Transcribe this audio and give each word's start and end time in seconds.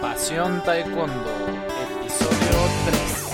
Pasión 0.00 0.62
Taekwondo, 0.64 1.30
episodio 2.00 2.58
3. 2.86 3.28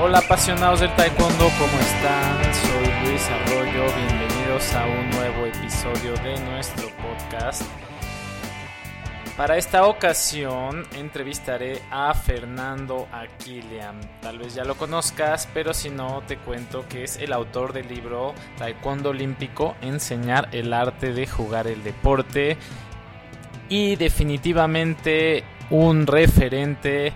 Hola 0.00 0.18
apasionados 0.18 0.80
del 0.80 0.94
Taekwondo, 0.96 1.48
¿cómo 1.58 1.78
están? 1.78 2.54
Soy 2.54 2.86
Luis 3.04 3.28
Arroyo, 3.30 3.84
bienvenidos 3.96 4.74
a 4.74 4.84
un 4.86 5.10
nuevo 5.10 5.46
episodio 5.46 6.14
de 6.24 6.40
nuestro 6.40 6.88
podcast. 6.96 7.62
Para 9.36 9.56
esta 9.56 9.86
ocasión 9.86 10.86
entrevistaré 10.94 11.80
a 11.90 12.12
Fernando 12.12 13.08
Aquilian. 13.10 13.98
Tal 14.20 14.38
vez 14.38 14.54
ya 14.54 14.62
lo 14.64 14.76
conozcas, 14.76 15.48
pero 15.54 15.72
si 15.72 15.88
no 15.88 16.22
te 16.26 16.36
cuento 16.36 16.86
que 16.86 17.04
es 17.04 17.16
el 17.16 17.32
autor 17.32 17.72
del 17.72 17.88
libro 17.88 18.34
Taekwondo 18.58 19.10
Olímpico, 19.10 19.74
Enseñar 19.80 20.50
el 20.52 20.74
arte 20.74 21.14
de 21.14 21.26
jugar 21.26 21.66
el 21.66 21.82
deporte 21.82 22.58
y 23.70 23.96
definitivamente 23.96 25.44
un 25.70 26.06
referente 26.06 27.14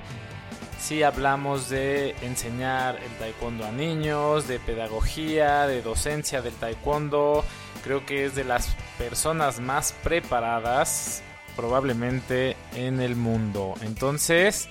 si 0.79 1.03
hablamos 1.03 1.69
de 1.69 2.15
enseñar 2.23 2.97
el 2.97 3.11
taekwondo 3.19 3.67
a 3.67 3.73
niños, 3.73 4.47
de 4.47 4.59
pedagogía, 4.59 5.67
de 5.67 5.83
docencia 5.83 6.43
del 6.43 6.55
taekwondo, 6.55 7.45
creo 7.83 8.07
que 8.07 8.25
es 8.25 8.35
de 8.35 8.45
las 8.45 8.77
personas 8.97 9.59
más 9.59 9.93
preparadas 10.05 11.23
probablemente 11.57 12.57
en 12.75 13.01
el 13.01 13.17
mundo. 13.17 13.75
Entonces, 13.83 14.69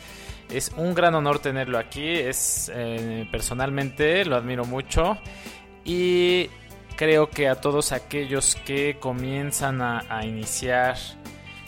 es 0.49 0.71
un 0.77 0.93
gran 0.93 1.15
honor 1.15 1.39
tenerlo 1.39 1.77
aquí. 1.77 2.07
Es 2.07 2.71
eh, 2.73 3.27
personalmente 3.31 4.25
lo 4.25 4.35
admiro 4.35 4.65
mucho 4.65 5.17
y 5.83 6.49
creo 6.95 7.29
que 7.29 7.47
a 7.47 7.55
todos 7.55 7.91
aquellos 7.91 8.55
que 8.65 8.97
comienzan 8.99 9.81
a, 9.81 10.25
iniciar 10.25 10.97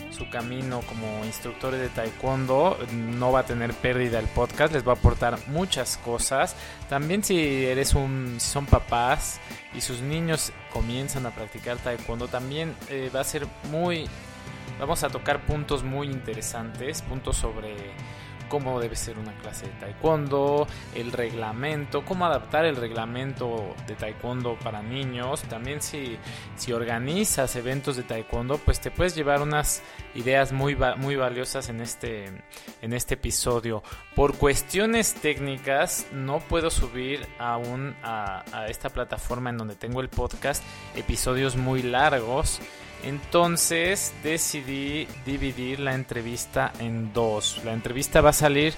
su 0.10 0.30
camino 0.30 0.82
como 0.88 1.26
instructores 1.26 1.80
de 1.80 1.90
taekwondo 1.90 2.78
no 2.92 3.32
va 3.32 3.42
a 3.42 3.46
tener 3.46 3.74
pérdida 3.74 4.18
el 4.18 4.26
podcast 4.26 4.74
les 4.74 4.88
va 4.88 4.94
a 4.94 4.96
aportar 4.96 5.38
muchas 5.48 5.98
cosas 5.98 6.56
también 6.90 7.24
si 7.24 7.66
eres 7.66 7.94
un 7.94 8.38
si 8.40 8.50
son 8.50 8.66
papás 8.66 9.40
y 9.76 9.82
sus 9.82 10.02
niños 10.02 10.54
comienzan 10.74 11.26
a 11.28 11.32
practicar 11.32 11.78
taekwondo 11.78 12.28
también 12.30 12.74
eh, 12.90 13.12
va 13.14 13.20
a 13.20 13.24
ser 13.26 13.46
muy 13.70 14.08
vamos 14.80 15.04
a 15.04 15.10
tocar 15.10 15.46
puntos 15.46 15.84
muy 15.84 16.08
interesantes 16.08 17.02
puntos 17.02 17.38
sobre 17.38 17.76
cómo 18.48 18.80
debe 18.80 18.96
ser 18.96 19.18
una 19.20 19.34
clase 19.34 19.68
de 19.68 19.74
taekwondo, 19.74 20.68
el 20.96 21.12
reglamento, 21.12 22.04
cómo 22.06 22.26
adaptar 22.26 22.66
el 22.66 22.76
reglamento 22.76 23.76
de 23.88 23.96
taekwondo 23.96 24.58
para 24.60 24.82
niños. 24.82 25.42
También 25.44 25.82
si, 25.82 26.18
si 26.56 26.74
organizas 26.74 27.56
eventos 27.56 27.96
de 27.98 28.04
taekwondo, 28.04 28.58
pues 28.58 28.80
te 28.80 28.92
puedes 28.92 29.16
llevar 29.16 29.42
unas 29.42 29.82
ideas 30.16 30.52
muy, 30.52 30.78
muy 30.98 31.16
valiosas 31.16 31.70
en 31.70 31.82
este, 31.82 32.26
en 32.82 32.94
este 32.94 33.16
episodio. 33.16 33.84
Por 34.16 34.36
cuestiones 34.38 35.14
técnicas 35.14 36.08
no 36.12 36.40
puedo 36.40 36.70
subir 36.70 37.28
aún 37.40 37.96
a, 38.04 38.44
a 38.52 38.68
esta 38.68 38.90
plataforma 38.90 39.50
en 39.50 39.58
donde 39.58 39.76
tengo 39.76 40.02
el 40.02 40.10
podcast 40.10 40.64
episodios 40.96 41.56
muy 41.56 41.84
largos. 41.84 42.60
Entonces 43.04 44.14
decidí 44.24 45.08
dividir 45.26 45.80
la 45.80 45.94
entrevista 45.94 46.74
en 46.80 47.14
dos. 47.14 47.62
La 47.64 47.74
entrevista 47.74 48.22
va 48.22 48.32
a 48.32 48.34
salir 48.34 48.74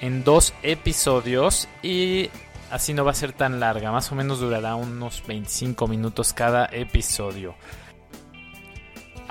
en 0.00 0.24
dos 0.24 0.54
episodios 0.62 1.68
y 1.82 2.30
así 2.70 2.94
no 2.94 3.04
va 3.04 3.12
a 3.12 3.14
ser 3.14 3.32
tan 3.32 3.60
larga. 3.60 3.92
Más 3.92 4.10
o 4.12 4.14
menos 4.14 4.40
durará 4.40 4.74
unos 4.74 5.22
25 5.26 5.86
minutos 5.88 6.32
cada 6.32 6.66
episodio. 6.66 7.54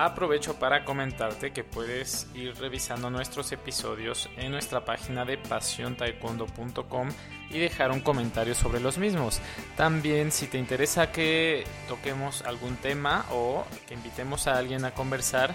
Aprovecho 0.01 0.57
para 0.57 0.85
comentarte 0.85 1.51
que 1.51 1.65
puedes 1.65 2.25
ir 2.33 2.55
revisando 2.55 3.09
nuestros 3.09 3.51
episodios 3.51 4.29
en 4.37 4.53
nuestra 4.53 4.85
página 4.85 5.25
de 5.25 5.37
pasiontaekwondo.com 5.37 7.09
y 7.49 7.59
dejar 7.59 7.91
un 7.91 7.99
comentario 7.99 8.55
sobre 8.55 8.79
los 8.79 8.97
mismos. 8.97 9.41
También 9.75 10.31
si 10.31 10.47
te 10.47 10.57
interesa 10.57 11.11
que 11.11 11.65
toquemos 11.89 12.43
algún 12.43 12.77
tema 12.77 13.25
o 13.29 13.65
que 13.89 13.95
invitemos 13.95 14.47
a 14.47 14.57
alguien 14.57 14.85
a 14.85 14.93
conversar, 14.93 15.53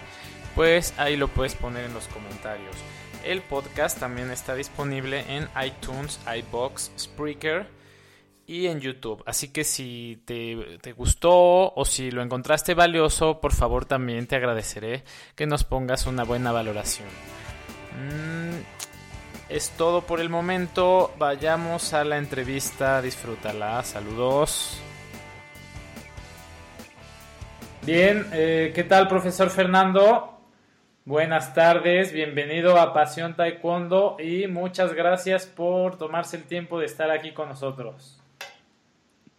pues 0.55 0.93
ahí 0.99 1.17
lo 1.17 1.29
puedes 1.29 1.55
poner 1.55 1.87
en 1.87 1.95
los 1.95 2.07
comentarios. 2.09 2.77
El 3.25 3.41
podcast 3.41 3.99
también 3.99 4.31
está 4.31 4.55
disponible 4.55 5.25
en 5.27 5.49
iTunes, 5.65 6.21
iBox, 6.27 6.91
Spreaker 6.99 7.67
y 8.47 8.67
en 8.67 8.81
YouTube. 8.81 9.23
Así 9.27 9.53
que 9.53 9.65
si 9.65 10.23
te, 10.25 10.79
te, 10.81 10.93
gustó 10.93 11.73
o 11.75 11.85
si 11.85 12.11
lo 12.11 12.23
encontraste 12.23 12.75
valioso, 12.75 13.41
por 13.41 13.53
favor 13.53 13.85
también 13.85 14.27
te 14.27 14.37
agradeceré 14.37 15.05
que 15.35 15.47
nos 15.47 15.65
pongas 15.65 16.07
una 16.07 16.25
buena 16.25 16.53
valoración. 16.53 17.09
Mm, 17.95 18.61
es 19.49 19.71
todo 19.71 20.03
por 20.03 20.21
el 20.21 20.29
momento. 20.29 21.13
Vayamos 21.19 21.95
a 21.95 22.05
la 22.05 22.19
entrevista. 22.19 23.01
Disfrútala. 23.03 23.83
Saludos. 23.83 24.81
Bien, 27.83 28.27
eh, 28.33 28.73
¿qué 28.75 28.85
tal, 28.85 29.09
profesor 29.09 29.51
Fernando? 29.51 30.31
Buenas 31.05 31.53
tardes, 31.53 32.15
bienvenido 32.15 32.81
a 32.81 32.95
Pasión 32.95 33.37
Taekwondo 33.37 34.17
y 34.19 34.47
muchas 34.47 34.95
gracias 34.95 35.45
por 35.45 35.99
tomarse 35.99 36.39
el 36.39 36.45
tiempo 36.45 36.79
de 36.79 36.87
estar 36.87 37.11
aquí 37.11 37.35
con 37.35 37.51
nosotros. 37.51 38.24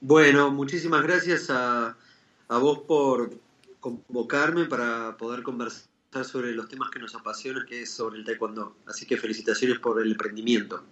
Bueno, 0.01 0.51
muchísimas 0.51 1.03
gracias 1.03 1.49
a, 1.49 1.95
a, 2.47 2.57
vos 2.57 2.79
por 2.79 3.31
convocarme 3.79 4.65
para 4.65 5.15
poder 5.17 5.43
conversar 5.43 5.89
sobre 6.23 6.51
los 6.53 6.67
temas 6.69 6.89
que 6.89 6.99
nos 6.99 7.15
apasionan, 7.15 7.65
que 7.65 7.81
es 7.81 7.91
sobre 7.91 8.17
el 8.17 8.25
taekwondo. 8.25 8.75
Así 8.87 9.05
que 9.05 9.17
felicitaciones 9.17 9.79
por 9.79 10.01
el 10.01 10.11
emprendimiento. 10.11 10.83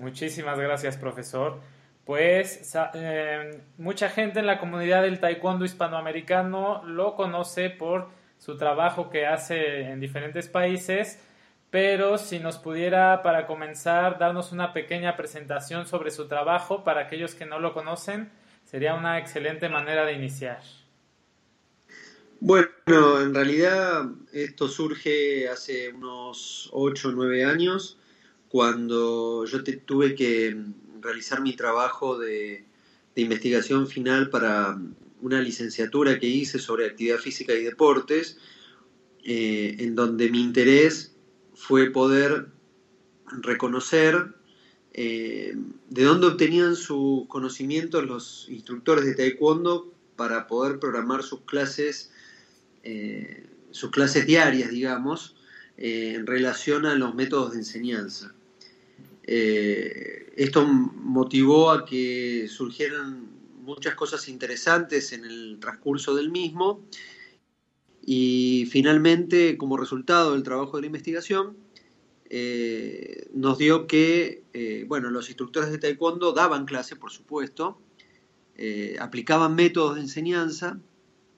Muchísimas 0.00 0.58
gracias, 0.58 0.96
profesor. 0.96 1.60
Pues 2.04 2.74
eh, 2.94 3.62
mucha 3.78 4.10
gente 4.10 4.40
en 4.40 4.46
la 4.46 4.58
comunidad 4.58 5.02
del 5.02 5.20
taekwondo 5.20 5.64
hispanoamericano 5.64 6.84
lo 6.84 7.14
conoce 7.14 7.70
por 7.70 8.10
su 8.38 8.58
trabajo 8.58 9.08
que 9.08 9.26
hace 9.26 9.90
en 9.90 10.00
diferentes 10.00 10.48
países 10.48 11.18
pero 11.74 12.18
si 12.18 12.38
nos 12.38 12.58
pudiera 12.58 13.20
para 13.24 13.48
comenzar 13.48 14.16
darnos 14.16 14.52
una 14.52 14.72
pequeña 14.72 15.16
presentación 15.16 15.88
sobre 15.88 16.12
su 16.12 16.28
trabajo 16.28 16.84
para 16.84 17.00
aquellos 17.00 17.34
que 17.34 17.46
no 17.46 17.58
lo 17.58 17.74
conocen, 17.74 18.30
sería 18.62 18.94
una 18.94 19.18
excelente 19.18 19.68
manera 19.68 20.06
de 20.06 20.12
iniciar. 20.12 20.62
Bueno, 22.38 22.68
en 23.20 23.34
realidad 23.34 24.08
esto 24.32 24.68
surge 24.68 25.48
hace 25.48 25.88
unos 25.88 26.70
8 26.72 27.08
o 27.08 27.10
9 27.10 27.44
años, 27.44 27.98
cuando 28.48 29.44
yo 29.44 29.64
tuve 29.84 30.14
que 30.14 30.56
realizar 31.00 31.40
mi 31.40 31.56
trabajo 31.56 32.16
de, 32.16 32.64
de 33.16 33.20
investigación 33.20 33.88
final 33.88 34.30
para 34.30 34.78
una 35.22 35.40
licenciatura 35.40 36.20
que 36.20 36.28
hice 36.28 36.60
sobre 36.60 36.86
actividad 36.86 37.18
física 37.18 37.52
y 37.52 37.64
deportes, 37.64 38.38
eh, 39.24 39.74
en 39.80 39.96
donde 39.96 40.30
mi 40.30 40.40
interés 40.40 41.13
fue 41.66 41.90
poder 41.90 42.48
reconocer 43.40 44.34
eh, 44.92 45.56
de 45.88 46.02
dónde 46.02 46.26
obtenían 46.26 46.76
sus 46.76 47.26
conocimientos 47.26 48.04
los 48.04 48.46
instructores 48.50 49.06
de 49.06 49.14
taekwondo 49.14 49.90
para 50.14 50.46
poder 50.46 50.78
programar 50.78 51.22
sus 51.22 51.40
clases, 51.40 52.12
eh, 52.82 53.46
sus 53.70 53.90
clases 53.90 54.26
diarias, 54.26 54.70
digamos, 54.70 55.36
eh, 55.78 56.12
en 56.14 56.26
relación 56.26 56.84
a 56.84 56.96
los 56.96 57.14
métodos 57.14 57.52
de 57.52 57.58
enseñanza. 57.58 58.34
esto 59.26 60.66
motivó 60.66 61.70
a 61.70 61.86
que 61.86 62.46
surgieran 62.46 63.26
muchas 63.62 63.94
cosas 63.94 64.28
interesantes 64.28 65.14
en 65.14 65.24
el 65.24 65.56
transcurso 65.60 66.14
del 66.14 66.28
mismo 66.30 66.82
y 68.06 68.66
finalmente, 68.70 69.56
como 69.56 69.78
resultado 69.78 70.32
del 70.32 70.42
trabajo 70.42 70.76
de 70.76 70.82
la 70.82 70.86
investigación, 70.88 71.56
eh, 72.28 73.28
nos 73.32 73.56
dio 73.56 73.86
que, 73.86 74.44
eh, 74.52 74.84
bueno, 74.86 75.08
los 75.10 75.28
instructores 75.28 75.70
de 75.70 75.78
taekwondo 75.78 76.32
daban 76.32 76.66
clase, 76.66 76.96
por 76.96 77.10
supuesto, 77.10 77.80
eh, 78.56 78.96
aplicaban 79.00 79.54
métodos 79.54 79.94
de 79.94 80.02
enseñanza, 80.02 80.78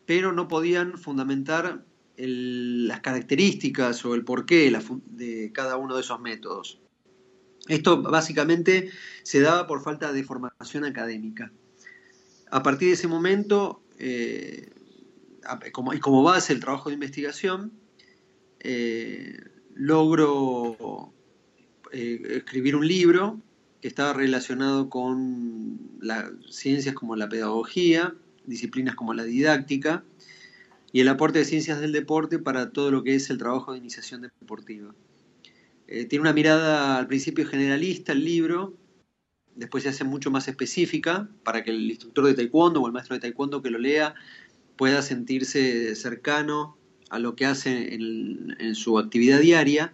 pero 0.07 0.33
no 0.33 0.49
podían 0.49 0.99
fundamentar 0.99 1.85
las 2.17 3.01
características 3.01 4.05
o 4.05 4.15
el 4.15 4.25
porqué 4.25 4.73
de 5.07 5.53
cada 5.53 5.77
uno 5.77 5.95
de 5.95 6.01
esos 6.01 6.19
métodos. 6.19 6.81
Esto 7.69 8.03
básicamente 8.03 8.91
se 9.23 9.41
daba 9.41 9.67
por 9.67 9.83
falta 9.83 10.13
de 10.13 10.25
formación 10.25 10.85
académica. 10.85 11.53
A 12.51 12.63
partir 12.63 12.89
de 12.89 12.95
ese 12.95 13.09
momento, 13.09 13.83
como, 15.73 15.95
y 15.95 16.01
como 16.01 16.23
base 16.23 16.53
el 16.53 16.61
trabajo 16.61 16.89
de 16.89 16.95
investigación, 16.95 17.73
eh, 18.61 19.39
logro 19.75 21.13
eh, 21.93 22.21
escribir 22.37 22.77
un 22.77 22.87
libro 22.87 23.41
que 23.81 23.89
estaba 23.89 24.13
relacionado 24.13 24.89
con 24.89 25.79
las 26.01 26.31
ciencias 26.51 26.95
como 26.95 27.15
la 27.17 27.29
pedagogía, 27.29 28.15
disciplinas 28.47 28.95
como 28.95 29.15
la 29.15 29.25
didáctica, 29.25 30.05
y 30.93 31.01
el 31.01 31.09
aporte 31.09 31.41
de 31.41 31.45
ciencias 31.45 31.81
del 31.81 31.93
deporte 31.93 32.39
para 32.39 32.71
todo 32.71 32.91
lo 32.91 33.03
que 33.03 33.15
es 33.15 33.29
el 33.31 33.39
trabajo 33.39 33.73
de 33.73 33.79
iniciación 33.79 34.23
deportiva. 34.23 34.95
Eh, 35.89 36.07
tiene 36.07 36.23
una 36.23 36.33
mirada 36.33 36.97
al 36.97 37.07
principio 37.07 37.47
generalista 37.47 38.13
el 38.13 38.25
libro, 38.25 38.75
después 39.55 39.85
se 39.85 39.91
hace 39.91 40.05
mucho 40.05 40.31
más 40.31 40.49
específica 40.49 41.29
para 41.43 41.63
que 41.63 41.71
el 41.71 41.91
instructor 41.91 42.27
de 42.27 42.35
taekwondo 42.35 42.81
o 42.81 42.87
el 42.87 42.93
maestro 42.93 43.15
de 43.15 43.21
taekwondo 43.21 43.63
que 43.63 43.71
lo 43.71 43.79
lea 43.79 44.15
pueda 44.77 45.03
sentirse 45.03 45.95
cercano 45.95 46.77
a 47.11 47.19
lo 47.19 47.37
que 47.37 47.47
hace 47.47 47.95
en, 47.95 48.75
su 48.75 48.99
actividad 48.99 49.41
diaria 49.41 49.93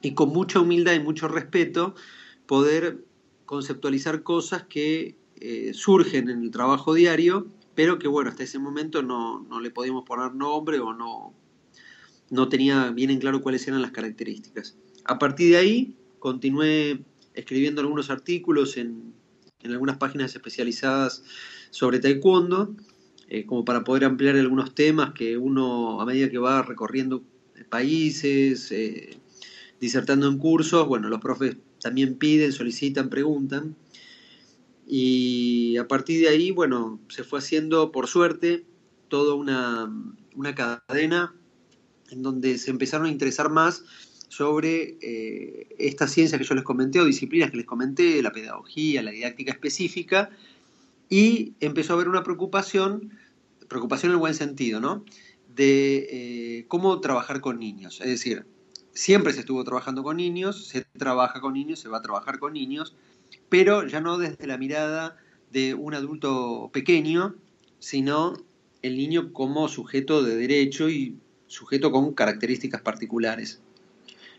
y 0.00 0.14
con 0.14 0.30
mucha 0.30 0.60
humildad 0.60 0.94
y 0.94 1.00
mucho 1.00 1.28
respeto 1.28 1.94
poder 2.46 3.04
conceptualizar 3.46 4.22
cosas 4.22 4.64
que 4.64 5.16
eh, 5.40 5.72
surgen 5.74 6.30
en 6.30 6.42
el 6.42 6.50
trabajo 6.50 6.94
diario, 6.94 7.46
pero 7.74 7.98
que 7.98 8.08
bueno, 8.08 8.30
hasta 8.30 8.44
ese 8.44 8.58
momento 8.58 9.02
no, 9.02 9.40
no 9.40 9.60
le 9.60 9.70
podíamos 9.70 10.04
poner 10.04 10.34
nombre 10.34 10.78
o 10.78 10.92
no, 10.92 11.34
no 12.30 12.48
tenía 12.48 12.90
bien 12.90 13.10
en 13.10 13.18
claro 13.18 13.42
cuáles 13.42 13.66
eran 13.68 13.82
las 13.82 13.90
características. 13.90 14.76
A 15.04 15.18
partir 15.18 15.50
de 15.50 15.56
ahí 15.58 15.96
continué 16.18 17.02
escribiendo 17.34 17.80
algunos 17.80 18.10
artículos 18.10 18.76
en, 18.76 19.14
algunas 19.64 19.98
páginas 19.98 20.34
especializadas 20.34 21.22
sobre 21.70 21.98
taekwondo, 21.98 22.74
eh, 23.30 23.46
como 23.46 23.64
para 23.64 23.84
poder 23.84 24.04
ampliar 24.04 24.34
algunos 24.34 24.74
temas 24.74 25.12
que 25.12 25.38
uno 25.38 26.00
a 26.00 26.04
medida 26.04 26.28
que 26.28 26.38
va 26.38 26.62
recorriendo 26.62 27.22
países, 27.68 28.72
eh, 28.72 29.16
disertando 29.80 30.26
en 30.26 30.36
cursos, 30.36 30.88
bueno, 30.88 31.08
los 31.08 31.20
profes 31.20 31.56
también 31.80 32.16
piden, 32.16 32.52
solicitan, 32.52 33.08
preguntan. 33.08 33.76
Y 34.84 35.76
a 35.76 35.86
partir 35.86 36.20
de 36.20 36.28
ahí, 36.28 36.50
bueno, 36.50 37.00
se 37.08 37.22
fue 37.22 37.38
haciendo, 37.38 37.92
por 37.92 38.08
suerte, 38.08 38.64
toda 39.06 39.34
una, 39.34 39.88
una 40.34 40.54
cadena 40.56 41.32
en 42.10 42.22
donde 42.22 42.58
se 42.58 42.72
empezaron 42.72 43.06
a 43.06 43.10
interesar 43.10 43.48
más 43.48 43.84
sobre 44.28 44.96
eh, 45.02 45.68
estas 45.78 46.12
ciencias 46.12 46.40
que 46.40 46.46
yo 46.46 46.56
les 46.56 46.64
comenté 46.64 47.00
o 47.00 47.04
disciplinas 47.04 47.52
que 47.52 47.58
les 47.58 47.66
comenté, 47.66 48.20
la 48.22 48.32
pedagogía, 48.32 49.02
la 49.02 49.12
didáctica 49.12 49.52
específica, 49.52 50.30
y 51.10 51.54
empezó 51.60 51.92
a 51.92 51.96
haber 51.96 52.08
una 52.08 52.22
preocupación, 52.22 53.10
preocupación 53.68 54.10
en 54.10 54.14
el 54.14 54.20
buen 54.20 54.34
sentido, 54.34 54.80
¿no? 54.80 55.04
De 55.54 56.06
eh, 56.10 56.64
cómo 56.68 57.00
trabajar 57.00 57.40
con 57.40 57.58
niños. 57.58 58.00
Es 58.00 58.06
decir, 58.06 58.46
siempre 58.94 59.32
se 59.32 59.40
estuvo 59.40 59.62
trabajando 59.64 60.04
con 60.04 60.16
niños, 60.16 60.68
se 60.68 60.86
trabaja 60.96 61.40
con 61.40 61.54
niños, 61.54 61.80
se 61.80 61.88
va 61.88 61.98
a 61.98 62.02
trabajar 62.02 62.38
con 62.38 62.52
niños, 62.52 62.94
pero 63.48 63.86
ya 63.86 64.00
no 64.00 64.16
desde 64.16 64.46
la 64.46 64.56
mirada 64.56 65.16
de 65.50 65.74
un 65.74 65.94
adulto 65.94 66.70
pequeño, 66.72 67.34
sino 67.80 68.34
el 68.82 68.96
niño 68.96 69.32
como 69.32 69.68
sujeto 69.68 70.22
de 70.22 70.36
derecho 70.36 70.88
y 70.88 71.18
sujeto 71.48 71.90
con 71.90 72.14
características 72.14 72.82
particulares. 72.82 73.60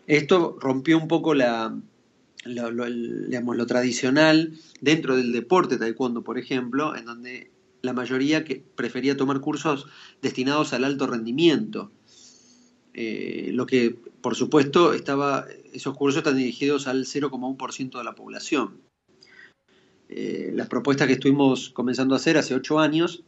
Esto 0.08 0.58
rompió 0.60 0.98
un 0.98 1.10
poco 1.10 1.34
la, 1.34 1.76
lo, 2.44 3.66
tradicional 3.66 4.54
dentro 4.80 5.16
del 5.16 5.32
deporte 5.32 5.78
taekwondo, 5.78 6.24
por 6.24 6.38
ejemplo, 6.38 6.96
en 6.96 7.06
donde 7.06 7.52
la 7.82 7.94
mayoría 7.94 8.44
que 8.44 8.64
prefería 8.76 9.18
tomar 9.18 9.40
cursos 9.40 9.88
destinados 10.22 10.74
al 10.74 10.84
alto 10.84 11.08
rendimiento. 11.08 11.92
Eh, 12.94 13.52
lo 13.54 13.66
que, 13.66 13.96
por 14.22 14.36
supuesto, 14.36 14.94
estaba, 14.94 15.48
esos 15.74 15.96
cursos 15.96 16.20
están 16.20 16.38
dirigidos 16.38 16.88
al 16.88 17.06
0,1% 17.06 17.98
de 17.98 18.04
la 18.04 18.14
población. 18.14 18.82
Eh, 20.10 20.52
las 20.54 20.68
propuestas 20.68 21.08
que 21.08 21.14
estuvimos 21.14 21.70
comenzando 21.70 22.16
a 22.16 22.18
hacer 22.18 22.38
hace 22.38 22.54
ocho 22.54 22.80
años, 22.80 23.24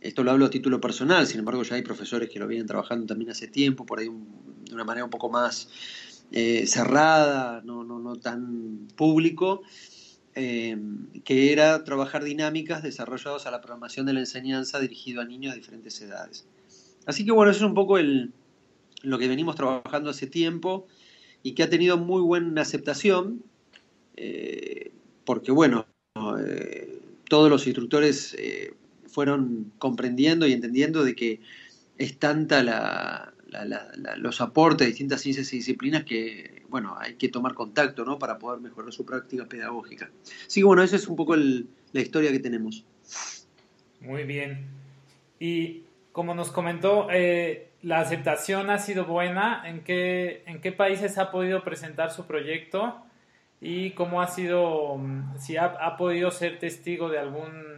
esto 0.00 0.22
lo 0.22 0.30
hablo 0.30 0.46
a 0.46 0.50
título 0.50 0.80
personal, 0.80 1.26
sin 1.26 1.40
embargo 1.40 1.64
ya 1.64 1.74
hay 1.74 1.82
profesores 1.82 2.30
que 2.30 2.38
lo 2.38 2.46
vienen 2.46 2.66
trabajando 2.66 3.06
también 3.06 3.30
hace 3.30 3.48
tiempo, 3.48 3.84
por 3.84 3.98
ahí 3.98 4.06
de 4.06 4.74
una 4.74 4.84
manera 4.84 5.04
un 5.04 5.10
poco 5.10 5.28
más 5.30 5.68
eh, 6.34 6.66
cerrada, 6.66 7.60
no, 7.62 7.84
no, 7.84 8.16
tan 8.16 8.88
público, 8.96 9.60
eh, 10.34 10.78
que 11.24 11.52
era 11.52 11.84
trabajar 11.84 12.24
dinámicas 12.24 12.82
desarrolladas 12.82 13.44
a 13.44 13.50
la 13.50 13.60
programación 13.60 14.06
de 14.06 14.14
la 14.14 14.20
enseñanza 14.20 14.80
dirigido 14.80 15.20
a 15.20 15.26
niños 15.26 15.52
de 15.52 15.60
diferentes 15.60 16.00
edades. 16.00 16.46
Así 17.04 17.26
que 17.26 17.32
bueno, 17.32 17.50
eso 17.50 17.64
es 17.64 17.68
un 17.68 17.74
poco 17.74 17.98
el, 17.98 18.32
lo 19.02 19.18
que 19.18 19.28
venimos 19.28 19.56
trabajando 19.56 20.08
hace 20.08 20.26
tiempo 20.26 20.86
y 21.42 21.52
que 21.52 21.64
ha 21.64 21.68
tenido 21.68 21.98
muy 21.98 22.22
buena 22.22 22.62
aceptación, 22.62 23.42
eh, 24.16 24.90
porque 25.26 25.52
bueno, 25.52 25.84
todos 27.28 27.50
los 27.50 27.66
instructores 27.66 28.36
fueron 29.06 29.70
comprendiendo 29.78 30.46
y 30.46 30.52
entendiendo 30.52 31.04
de 31.04 31.14
que 31.14 31.40
es 31.98 32.18
tanta 32.18 32.62
la, 32.62 33.34
los 34.16 34.40
aportes 34.40 34.86
de 34.86 34.86
distintas 34.86 35.20
ciencias 35.20 35.52
y 35.52 35.56
disciplinas 35.56 36.04
que, 36.04 36.62
bueno, 36.68 36.96
hay 36.98 37.14
que 37.14 37.28
tomar 37.28 37.54
contacto, 37.54 38.04
¿no? 38.04 38.18
Para 38.18 38.38
poder 38.38 38.60
mejorar 38.60 38.92
su 38.92 39.04
práctica 39.04 39.46
pedagógica. 39.46 40.10
Así 40.46 40.60
que, 40.60 40.64
bueno, 40.64 40.82
esa 40.82 40.96
es 40.96 41.06
un 41.08 41.16
poco 41.16 41.36
la 41.36 42.00
historia 42.00 42.30
que 42.30 42.38
tenemos. 42.38 42.84
Muy 44.00 44.24
bien. 44.24 44.66
Y 45.38 45.84
como 46.12 46.34
nos 46.34 46.50
comentó, 46.50 47.08
eh, 47.10 47.70
la 47.82 48.00
aceptación 48.00 48.70
ha 48.70 48.78
sido 48.78 49.04
buena. 49.04 49.62
¿En 49.64 49.82
qué, 49.84 50.42
¿En 50.46 50.60
qué 50.60 50.72
países 50.72 51.18
ha 51.18 51.30
podido 51.30 51.64
presentar 51.64 52.10
su 52.10 52.26
proyecto? 52.26 52.96
¿Y 53.60 53.90
cómo 53.90 54.22
ha 54.22 54.28
sido, 54.28 54.96
mm, 54.98 55.38
si 55.38 55.56
ha 55.56 55.96
podido 55.96 56.30
ser 56.30 56.58
testigo 56.58 57.08
de 57.08 57.18
algún 57.18 57.72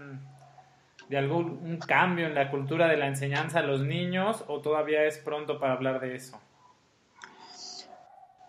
de 1.09 1.19
algún 1.19 1.61
un 1.63 1.79
cambio 1.79 2.27
en 2.27 2.35
la 2.35 2.51
cultura 2.51 2.89
de 2.89 2.97
la 2.97 3.07
enseñanza 3.09 3.61
a 3.61 3.63
los 3.63 3.81
niños 3.83 4.45
o 4.49 4.61
todavía 4.61 5.05
es 5.05 5.19
pronto 5.19 5.59
para 5.59 5.75
hablar 5.75 6.01
de 6.01 6.17
eso? 6.17 6.41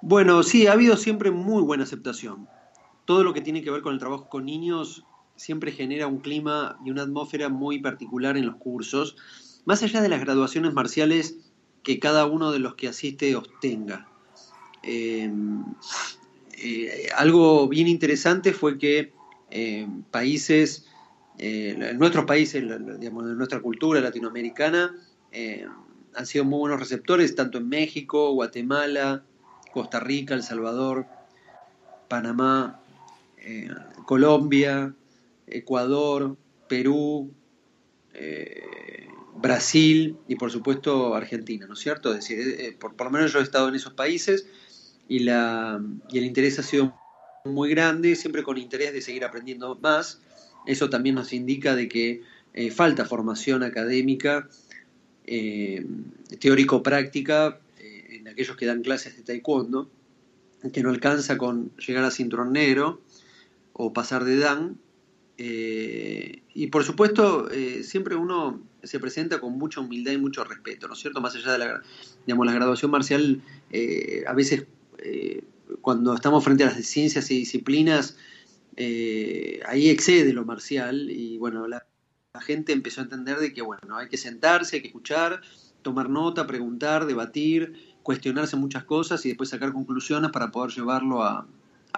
Bueno, 0.02 0.44
sí, 0.44 0.68
ha 0.68 0.74
habido 0.74 0.98
siempre 0.98 1.32
muy 1.32 1.64
buena 1.64 1.84
aceptación. 1.84 2.48
Todo 3.06 3.24
lo 3.24 3.34
que 3.34 3.42
tiene 3.42 3.64
que 3.64 3.72
ver 3.72 3.82
con 3.82 3.94
el 3.94 4.00
trabajo 4.00 4.30
con 4.30 4.46
niños 4.46 5.06
siempre 5.36 5.72
genera 5.72 6.08
un 6.08 6.20
clima 6.20 6.80
y 6.86 6.92
una 6.92 7.04
atmósfera 7.04 7.50
muy 7.50 7.80
particular 7.80 8.38
en 8.38 8.46
los 8.46 8.56
cursos, 8.56 9.18
más 9.66 9.84
allá 9.84 10.02
de 10.02 10.10
las 10.10 10.22
graduaciones 10.22 10.74
marciales 10.74 11.38
que 11.84 12.00
cada 12.00 12.26
uno 12.26 12.52
de 12.52 12.60
los 12.60 12.76
que 12.76 12.88
asiste 12.88 13.36
obtenga. 13.36 14.08
Eh, 14.84 15.32
eh, 16.58 17.10
algo 17.16 17.68
bien 17.68 17.88
interesante 17.88 18.54
fue 18.54 18.78
que 18.78 19.14
eh, 19.52 19.88
países 20.12 20.88
eh, 21.38 21.76
en 21.78 22.00
nuestros 22.00 22.26
países, 22.26 22.64
digamos, 23.00 23.26
nuestra 23.26 23.60
cultura 23.60 24.00
latinoamericana, 24.00 24.96
eh, 25.32 25.66
han 26.14 26.26
sido 26.26 26.46
muy 26.46 26.60
buenos 26.60 26.80
receptores, 26.80 27.36
tanto 27.36 27.58
en 27.58 27.68
México, 27.68 28.32
Guatemala, 28.34 29.24
Costa 29.74 30.00
Rica, 30.00 30.34
El 30.34 30.44
Salvador, 30.44 31.06
Panamá, 32.08 32.80
eh, 33.38 33.70
Colombia, 34.06 34.94
Ecuador, 35.48 36.38
Perú, 36.70 37.32
Brasil 39.36 40.18
y 40.30 40.36
por 40.38 40.50
supuesto 40.50 41.16
Argentina, 41.16 41.68
¿no 41.68 41.74
es 41.74 41.80
cierto? 41.82 42.14
Es 42.14 42.28
decir, 42.28 42.78
por, 42.80 42.96
por, 42.96 43.08
lo 43.08 43.12
menos 43.12 43.34
yo 43.34 43.40
he 43.40 43.44
estado 43.44 43.68
en 43.68 43.76
esos 43.76 43.94
países 43.94 44.48
y, 45.10 45.20
la, 45.20 45.84
y 46.10 46.18
el 46.18 46.24
interés 46.24 46.58
ha 46.60 46.64
sido 46.64 46.96
muy 47.44 47.70
grande, 47.70 48.16
siempre 48.16 48.42
con 48.42 48.58
interés 48.58 48.94
de 48.94 49.02
seguir 49.02 49.26
aprendiendo 49.26 49.78
más 49.82 50.22
eso 50.66 50.90
también 50.90 51.16
nos 51.16 51.34
indica 51.34 51.76
de 51.76 51.88
que 51.88 52.22
eh, 52.54 52.72
falta 52.72 53.04
formación 53.06 53.64
académica, 53.64 54.48
eh, 55.26 55.86
teórico-práctica, 56.40 57.60
eh, 57.78 58.20
en 58.20 58.28
aquellos 58.30 58.56
que 58.56 58.66
dan 58.66 58.82
clases 58.82 59.18
de 59.18 59.24
taekwondo, 59.24 59.90
que 60.72 60.82
no 60.82 60.90
alcanza 60.90 61.38
con 61.38 61.72
llegar 61.78 62.06
a 62.06 62.12
cinturón 62.12 62.54
negro 62.54 63.02
o 63.74 63.92
pasar 63.92 64.24
de 64.24 64.38
dan. 64.38 64.78
y 65.38 66.68
por 66.68 66.86
supuesto, 66.86 67.50
siempre 67.84 68.16
uno 68.16 68.64
se 68.82 69.00
presenta 69.02 69.42
con 69.42 69.58
mucha 69.58 69.82
humildad 69.82 70.14
y 70.14 70.18
mucho 70.18 70.46
respeto, 70.46 70.88
¿no 70.88 70.94
es 70.94 71.00
cierto? 71.00 71.20
Más 71.20 71.36
allá 71.36 71.52
de 71.52 71.58
la, 71.60 71.82
la 72.26 72.54
graduación 72.54 72.90
marcial, 72.90 73.42
a 74.26 74.34
veces 74.34 74.66
cuando 75.82 76.16
estamos 76.16 76.44
frente 76.44 76.64
a 76.64 76.68
las 76.68 76.86
ciencias 76.86 77.30
y 77.32 77.38
disciplinas, 77.40 78.16
eh, 78.78 79.62
ahí 79.66 79.90
excede 79.90 80.34
lo 80.34 80.46
marcial 80.46 81.10
y 81.10 81.38
bueno, 81.38 81.68
la, 81.68 81.86
gente 82.42 82.74
empezó 82.74 83.00
a 83.00 83.06
entender 83.06 83.38
de 83.38 83.54
que 83.54 83.62
bueno, 83.62 83.96
hay 83.96 84.10
que 84.10 84.18
sentarse, 84.18 84.76
hay 84.76 84.82
que 84.82 84.90
escuchar, 84.90 85.40
tomar 85.82 86.10
nota, 86.10 86.46
preguntar, 86.46 87.06
debatir, 87.06 87.96
cuestionarse 88.04 88.58
muchas 88.58 88.84
cosas 88.84 89.26
y 89.26 89.30
después 89.30 89.50
sacar 89.50 89.72
conclusiones 89.72 90.32
para 90.32 90.52
poder 90.52 90.72
llevarlo 90.72 91.24
a, 91.24 91.48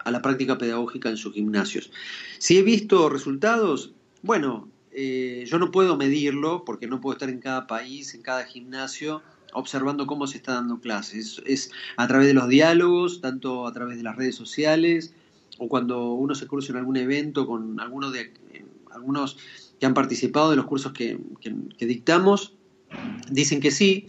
la 0.05 0.22
práctica 0.22 0.60
pedagógica 0.60 1.10
en 1.10 1.17
sus 1.17 1.34
gimnasios. 1.34 1.91
Si 2.38 2.60
he 2.60 2.62
visto 2.62 3.10
resultados, 3.10 3.93
bueno, 4.22 4.69
eh, 4.91 5.43
yo 5.48 5.57
no 5.57 5.72
puedo 5.72 5.98
medirlo 5.98 6.63
porque 6.65 6.86
no 6.86 7.01
puedo 7.01 7.13
estar 7.13 7.29
en 7.29 7.39
cada 7.39 7.65
país, 7.65 8.13
en 8.13 8.22
cada 8.22 8.43
gimnasio, 8.46 9.24
observando 9.53 10.05
cómo 10.05 10.27
se 10.27 10.38
está 10.38 10.53
dando 10.53 10.79
clases. 10.79 11.41
es, 11.48 11.72
a 11.96 12.07
través 12.07 12.27
de 12.27 12.36
los 12.36 12.48
diálogos, 12.48 13.22
tanto 13.22 13.65
a 13.65 13.74
través 13.74 13.98
de 13.98 14.03
las 14.03 14.15
redes 14.15 14.36
sociales, 14.36 15.15
o 15.59 15.67
cuando 15.67 16.13
uno 16.13 16.35
se 16.35 16.47
cruza 16.47 16.71
en 16.71 16.77
algún 16.77 16.97
evento 16.97 17.45
con 17.47 17.79
algunos 17.79 18.13
de 18.13 18.33
algunos 18.91 19.37
que 19.79 19.85
han 19.85 19.93
participado 19.93 20.49
de 20.49 20.55
los 20.55 20.65
cursos 20.65 20.91
que, 20.91 21.19
dictamos, 21.79 22.53
dicen 23.29 23.59
que 23.59 23.71
sí, 23.71 24.07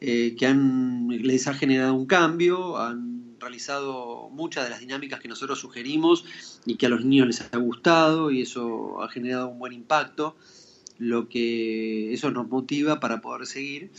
eh, 0.00 0.36
que 0.38 0.46
han, 0.46 1.08
les 1.08 1.48
ha 1.48 1.54
generado 1.54 1.94
un 1.94 2.06
cambio, 2.06 2.76
han 2.76 3.36
realizado 3.40 4.28
muchas 4.30 4.64
de 4.64 4.70
las 4.70 4.80
dinámicas 4.80 5.20
que 5.20 5.28
nosotros 5.28 5.58
sugerimos 5.58 6.24
y 6.66 6.76
que 6.76 6.86
a 6.86 6.88
los 6.88 7.04
niños 7.04 7.26
les 7.26 7.40
ha 7.40 7.56
gustado 7.56 8.30
y 8.30 8.42
eso 8.42 9.02
ha 9.02 9.08
generado 9.08 9.48
un 9.48 9.58
buen 9.58 9.72
impacto, 9.72 10.36
lo 10.98 11.28
que 11.28 12.12
eso 12.12 12.30
nos 12.30 12.48
motiva 12.48 13.00
para 13.00 13.20
poder 13.20 13.46
seguir. 13.46 13.90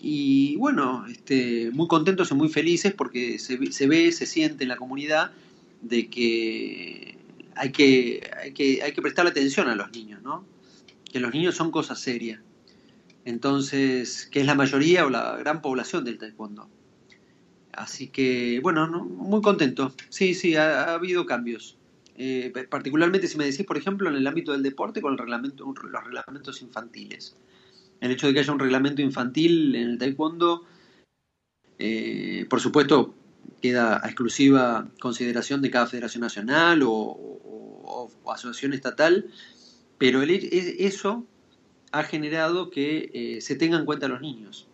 Y 0.00 0.54
bueno, 0.56 1.06
este, 1.06 1.70
muy 1.72 1.88
contentos 1.88 2.30
y 2.30 2.34
muy 2.34 2.48
felices 2.48 2.92
porque 2.92 3.38
se, 3.38 3.72
se 3.72 3.86
ve, 3.88 4.12
se 4.12 4.26
siente 4.26 4.64
en 4.64 4.68
la 4.68 4.76
comunidad 4.76 5.32
de 5.82 6.08
que 6.08 7.18
hay 7.54 7.72
que, 7.72 8.30
hay 8.40 8.52
que, 8.52 8.82
hay 8.82 8.92
que 8.92 9.02
prestarle 9.02 9.30
atención 9.30 9.68
a 9.68 9.74
los 9.74 9.90
niños, 9.92 10.22
¿no? 10.22 10.44
Que 11.10 11.20
los 11.20 11.32
niños 11.32 11.56
son 11.56 11.70
cosas 11.70 12.00
serias. 12.00 12.40
Entonces, 13.24 14.28
que 14.30 14.40
es 14.40 14.46
la 14.46 14.54
mayoría 14.54 15.04
o 15.04 15.10
la 15.10 15.36
gran 15.36 15.60
población 15.60 16.04
del 16.04 16.18
taekwondo. 16.18 16.68
Así 17.72 18.08
que, 18.08 18.60
bueno, 18.62 18.88
muy 19.04 19.42
contento. 19.42 19.92
Sí, 20.08 20.34
sí, 20.34 20.56
ha, 20.56 20.94
habido 20.94 21.26
cambios. 21.26 21.76
Eh, 22.16 22.52
particularmente 22.68 23.28
si 23.28 23.38
me 23.38 23.44
decís, 23.44 23.64
por 23.64 23.76
ejemplo, 23.76 24.08
en 24.08 24.16
el 24.16 24.26
ámbito 24.26 24.52
del 24.52 24.62
deporte 24.62 25.00
con 25.00 25.12
el 25.12 25.18
reglamento, 25.18 25.64
los 25.64 26.04
reglamentos 26.04 26.62
infantiles. 26.62 27.36
El 28.00 28.12
hecho 28.12 28.26
de 28.26 28.34
que 28.34 28.40
haya 28.40 28.52
un 28.52 28.58
reglamento 28.58 29.02
infantil 29.02 29.74
en 29.74 29.90
el 29.90 29.98
taekwondo, 29.98 30.64
eh, 31.78 32.46
por 32.48 32.60
supuesto, 32.60 33.14
queda 33.60 34.00
a 34.02 34.06
exclusiva 34.06 34.88
consideración 35.00 35.62
de 35.62 35.70
cada 35.70 35.86
federación 35.86 36.22
nacional 36.22 36.82
o, 36.84 38.10
asociación 38.32 38.74
estatal, 38.74 39.26
pero 39.96 40.22
el, 40.22 40.30
eso 40.30 41.26
ha 41.90 42.02
generado 42.02 42.70
que 42.70 43.10
eh, 43.14 43.40
se 43.40 43.56
tengan 43.56 43.80
en 43.80 43.86
cuenta 43.86 44.06
los 44.06 44.20
niños, 44.20 44.68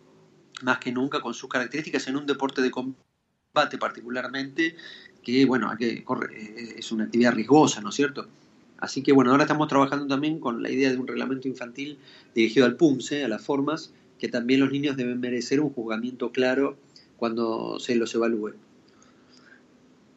más 0.61 0.79
que 0.79 0.91
nunca 0.91 1.21
con 1.21 1.33
sus 1.33 1.49
características 1.49 2.07
en 2.07 2.17
un 2.17 2.25
deporte 2.25 2.61
de 2.61 2.71
combate 2.71 3.77
particularmente, 3.79 4.75
que 5.23 5.45
bueno, 5.45 5.71
hay 5.71 5.77
que 5.77 5.91
eh, 5.93 6.75
es 6.77 6.91
una 6.91 7.05
actividad 7.05 7.33
riesgosa, 7.33 7.81
¿no 7.81 7.89
es 7.89 7.95
cierto? 7.95 8.27
Así 8.77 9.01
que 9.01 9.13
bueno, 9.13 9.31
ahora 9.31 9.43
estamos 9.43 9.69
trabajando 9.69 10.07
también 10.07 10.39
con 10.39 10.61
la 10.61 10.69
idea 10.69 10.91
de 10.91 10.97
un 10.97 11.07
reglamento 11.07 11.47
infantil 11.47 11.97
dirigido 12.35 12.65
al 12.65 12.75
PUMSE, 12.75 13.23
a 13.23 13.29
las 13.29 13.41
formas, 13.41 13.93
que 14.19 14.27
también 14.27 14.59
los 14.59 14.71
niños 14.71 14.97
deben 14.97 15.19
merecer 15.19 15.61
un 15.61 15.69
juzgamiento 15.69 16.31
claro 16.31 16.77
cuando 17.17 17.79
se 17.79 17.95
los 17.95 18.13
evalúe. 18.13 18.53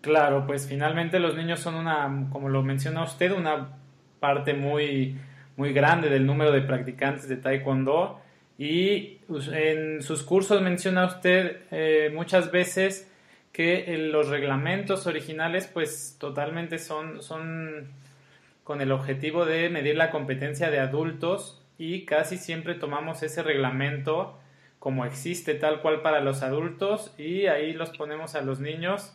Claro, 0.09 0.47
pues 0.47 0.67
finalmente 0.67 1.21
los 1.21 1.37
niños 1.37 1.61
son 1.61 1.75
una, 1.75 2.29
como 2.33 2.49
lo 2.49 2.63
menciona 2.63 3.03
usted, 3.03 3.31
una 3.31 3.77
parte 4.21 4.55
muy, 4.55 5.19
muy 5.59 5.75
grande 5.75 6.09
del 6.09 6.25
número 6.25 6.51
de 6.51 6.63
practicantes 6.63 7.29
de 7.29 7.37
Taekwondo. 7.37 8.19
Y 8.57 9.19
en 9.53 10.01
sus 10.01 10.23
cursos 10.23 10.63
menciona 10.63 11.05
usted 11.05 11.59
eh, 11.71 12.11
muchas 12.15 12.51
veces 12.51 13.13
que 13.53 13.99
los 13.99 14.29
reglamentos 14.29 15.07
originales 15.07 15.67
pues 15.67 16.17
totalmente 16.19 16.79
son, 16.79 17.23
son 17.23 17.89
con 18.65 18.81
el 18.81 18.93
objetivo 18.93 19.45
de 19.45 19.69
medir 19.69 19.97
la 19.97 20.11
competencia 20.11 20.71
de 20.71 20.79
adultos 20.79 21.63
y 21.77 22.07
casi 22.07 22.39
siempre 22.39 22.75
tomamos 22.75 23.23
ese 23.23 23.43
reglamento 23.43 24.39
como 24.79 25.05
existe 25.05 25.53
tal 25.53 25.83
cual 25.83 26.01
para 26.01 26.21
los 26.21 26.43
adultos 26.43 27.13
y 27.19 27.45
ahí 27.49 27.75
los 27.75 27.91
ponemos 27.91 28.35
a 28.37 28.41
los 28.41 28.59
niños 28.59 29.13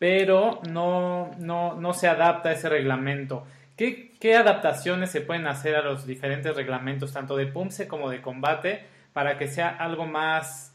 pero 0.00 0.62
no, 0.66 1.30
no, 1.38 1.78
no 1.78 1.92
se 1.92 2.08
adapta 2.08 2.48
a 2.48 2.52
ese 2.52 2.70
reglamento. 2.70 3.44
¿Qué, 3.76 4.16
¿Qué, 4.18 4.34
adaptaciones 4.34 5.10
se 5.10 5.20
pueden 5.20 5.46
hacer 5.46 5.76
a 5.76 5.82
los 5.82 6.06
diferentes 6.06 6.56
reglamentos, 6.56 7.12
tanto 7.12 7.36
de 7.36 7.46
PUMSE 7.46 7.86
como 7.86 8.08
de 8.08 8.22
combate, 8.22 8.86
para 9.12 9.36
que 9.36 9.46
sea 9.46 9.68
algo 9.68 10.06
más, 10.06 10.74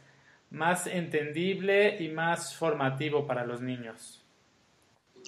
más 0.51 0.85
entendible 0.85 1.97
y 1.99 2.09
más 2.09 2.55
formativo 2.55 3.25
para 3.25 3.47
los 3.47 3.61
niños? 3.61 4.23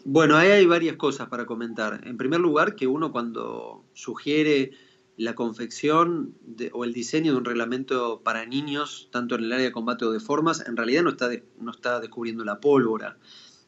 Bueno, 0.05 0.37
ahí 0.37 0.51
hay 0.51 0.67
varias 0.67 0.95
cosas 0.95 1.27
para 1.27 1.47
comentar. 1.47 2.01
En 2.03 2.17
primer 2.17 2.39
lugar, 2.39 2.75
que 2.75 2.85
uno 2.85 3.11
cuando 3.11 3.83
sugiere 3.93 4.73
la 5.17 5.33
confección 5.33 6.35
o 6.71 6.83
el 6.83 6.93
diseño 6.93 7.31
de 7.31 7.39
un 7.39 7.45
reglamento 7.45 8.21
para 8.23 8.45
niños, 8.45 9.09
tanto 9.11 9.33
en 9.33 9.45
el 9.45 9.51
área 9.53 9.65
de 9.65 9.71
combate 9.71 10.05
o 10.05 10.11
de 10.11 10.19
formas, 10.19 10.67
en 10.67 10.77
realidad 10.77 11.01
no 11.01 11.09
está, 11.09 11.29
no 11.59 11.71
está 11.71 11.99
descubriendo 11.99 12.45
la 12.45 12.59
pólvora. 12.59 13.17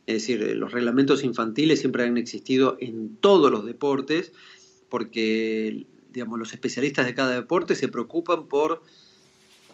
Es 0.10 0.24
decir, 0.24 0.42
eh, 0.42 0.56
los 0.56 0.72
reglamentos 0.72 1.24
infantiles 1.24 1.82
siempre 1.82 2.04
han 2.04 2.18
existido 2.18 2.78
en 2.80 3.16
todos 3.18 3.52
los 3.52 3.64
deportes 3.64 4.34
porque 4.90 5.86
digamos, 6.12 6.40
los 6.40 6.52
especialistas 6.52 7.06
de 7.06 7.14
cada 7.14 7.36
deporte 7.36 7.76
se 7.76 7.90
preocupan 7.90 8.48
por 8.48 8.82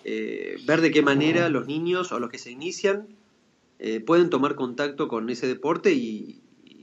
eh, 0.04 0.58
ver 0.65 0.82
de 0.82 0.92
qué 0.92 1.01
manera 1.01 1.48
los 1.48 1.68
niños 1.68 2.12
o 2.12 2.20
los 2.20 2.30
que 2.30 2.38
se 2.38 2.51
inician 2.51 3.08
eh, 3.80 4.01
pueden 4.01 4.30
tomar 4.30 4.56
contacto 4.56 5.08
con 5.08 5.30
ese 5.30 5.48
deporte 5.48 5.94
y, 5.94 6.42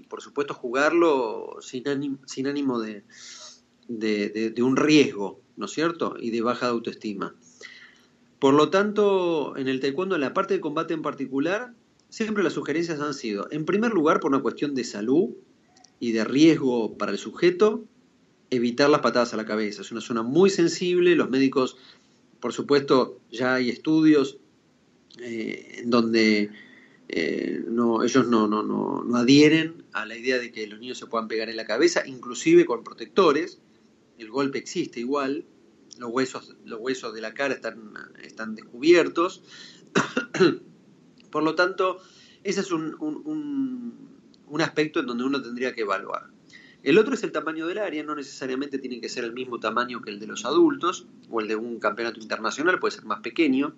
por 0.09 0.23
supuesto 0.23 0.54
jugarlo 0.54 1.59
sin 1.61 1.87
ánimo, 1.88 2.21
sin 2.25 2.47
ánimo 2.47 2.80
de, 2.80 3.04
de, 3.87 4.62
un 4.62 4.78
riesgo, 4.78 5.42
¿no 5.59 5.66
es 5.66 5.73
cierto? 5.73 6.16
Y 6.18 6.30
de 6.30 6.40
baja 6.40 6.68
autoestima. 6.68 7.35
Por 8.38 8.54
lo 8.54 8.71
tanto, 8.71 9.59
en 9.59 9.68
el 9.68 9.80
taekwondo, 9.80 10.14
en 10.14 10.23
la 10.23 10.32
parte 10.32 10.54
de 10.54 10.61
combate 10.61 10.94
en 10.94 11.02
particular, 11.02 11.75
siempre 12.12 12.45
las 12.45 12.52
sugerencias 12.52 13.00
han 13.00 13.14
sido, 13.14 13.49
en 13.50 13.64
primer 13.64 13.92
lugar, 13.92 14.21
por 14.21 14.31
una 14.31 14.42
cuestión 14.42 14.75
de 14.75 14.85
salud 14.85 15.31
y 15.99 16.12
de 16.12 16.25
riesgo 16.25 16.99
para 16.99 17.11
el 17.11 17.16
sujeto, 17.16 17.87
evitar 18.50 18.90
las 18.90 19.00
patadas 19.00 19.33
a 19.33 19.38
la 19.38 19.47
cabeza. 19.47 19.81
Es 19.81 19.92
una 19.92 20.02
zona 20.02 20.23
muy 20.23 20.50
sensible, 20.50 21.16
los 21.16 21.31
médicos, 21.31 21.78
por 22.38 22.52
supuesto, 22.52 23.19
ya 23.31 23.54
hay 23.54 23.71
estudios 23.71 24.37
eh, 25.21 25.78
en 25.78 25.88
donde 25.88 26.50
eh, 27.09 27.64
ellos 28.04 28.28
no, 28.28 28.47
no, 28.47 28.62
no, 28.62 29.02
no, 29.02 29.16
adhieren 29.16 29.85
a 29.95 30.04
la 30.04 30.14
idea 30.14 30.38
de 30.38 30.52
que 30.52 30.66
los 30.66 30.81
niños 30.81 30.99
se 30.99 31.07
puedan 31.07 31.28
pegar 31.28 31.49
en 31.49 31.57
la 31.57 31.64
cabeza, 31.64 32.07
inclusive 32.07 32.66
con 32.66 32.85
protectores. 32.85 33.59
El 34.19 34.28
golpe 34.28 34.59
existe 34.59 35.00
igual, 35.00 35.47
los 35.99 36.11
huesos, 36.11 36.57
los 36.66 36.78
huesos 36.78 37.14
de 37.14 37.23
la 37.23 37.33
cara 37.33 37.54
están, 37.54 37.95
están 38.23 38.54
descubiertos. 38.54 39.42
Por 41.33 41.43
lo 41.43 41.57
tanto, 41.57 41.99
ese 42.45 42.61
es 42.61 42.71
un, 42.71 42.95
aspecto 44.61 45.01
en 45.01 45.07
donde 45.07 45.25
uno 45.25 45.43
tendría 45.43 45.75
que 45.75 45.81
evaluar. 45.81 46.29
El 46.85 46.99
otro 46.99 47.15
es 47.15 47.25
el 47.25 47.33
tamaño 47.33 47.67
del 47.67 47.79
área, 47.79 48.03
no 48.05 48.15
necesariamente 48.15 48.79
tiene 48.79 49.01
que 49.01 49.09
ser 49.09 49.25
el 49.25 49.33
mismo 49.33 49.59
tamaño 49.59 50.03
que 50.03 50.11
el 50.11 50.21
de 50.21 50.27
los 50.27 50.45
adultos 50.45 51.07
o 51.31 51.41
el 51.41 51.49
de 51.49 51.57
un 51.57 51.81
campeonato 51.81 52.21
internacional, 52.21 52.79
puede 52.79 52.95
ser 52.95 53.05
más 53.05 53.21
pequeño. 53.21 53.75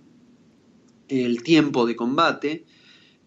El 1.09 1.43
tiempo 1.43 1.87
de 1.87 1.97
combate 1.97 2.65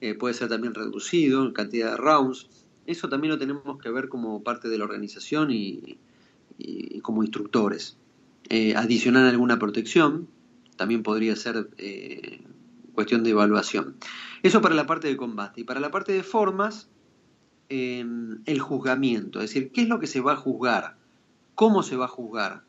eh, 0.02 0.14
puede 0.16 0.34
ser 0.34 0.50
también 0.50 0.74
reducido 0.74 1.54
cantidad 1.54 1.92
de 1.92 1.98
rounds. 1.98 2.48
Eso 2.86 3.08
también 3.08 3.32
lo 3.32 3.40
tenemos 3.40 3.78
que 3.82 3.90
ver 3.90 4.10
como 4.10 4.44
parte 4.44 4.68
de 4.68 4.78
la 4.78 4.84
organización 4.84 5.52
y, 5.52 5.98
como 7.02 7.24
instructores. 7.24 7.98
Eh, 8.50 8.76
adicionar 8.76 9.26
alguna 9.26 9.60
protección, 9.60 10.28
también 10.76 11.04
podría 11.04 11.36
ser 11.36 11.70
eh, 11.78 12.42
cuestión 12.98 13.24
de 13.24 13.30
evaluación. 13.30 13.96
Eso 14.42 14.60
para 14.60 14.74
la 14.74 14.88
parte 14.88 15.08
de 15.08 15.16
combate. 15.16 15.62
Y 15.62 15.64
para 15.64 15.80
la 15.80 15.92
parte 15.92 16.14
de 16.14 16.24
formas, 16.24 16.90
em, 17.70 18.42
el 18.46 18.60
juzgamiento, 18.60 19.40
es 19.40 19.52
decir, 19.52 19.72
qué 19.72 19.82
es 19.82 19.88
lo 19.88 20.00
que 20.00 20.08
se 20.08 20.20
va 20.20 20.34
a 20.34 20.36
juzgar, 20.36 20.98
cómo 21.54 21.84
se 21.84 21.96
va 21.96 22.06
a 22.06 22.08
juzgar. 22.08 22.64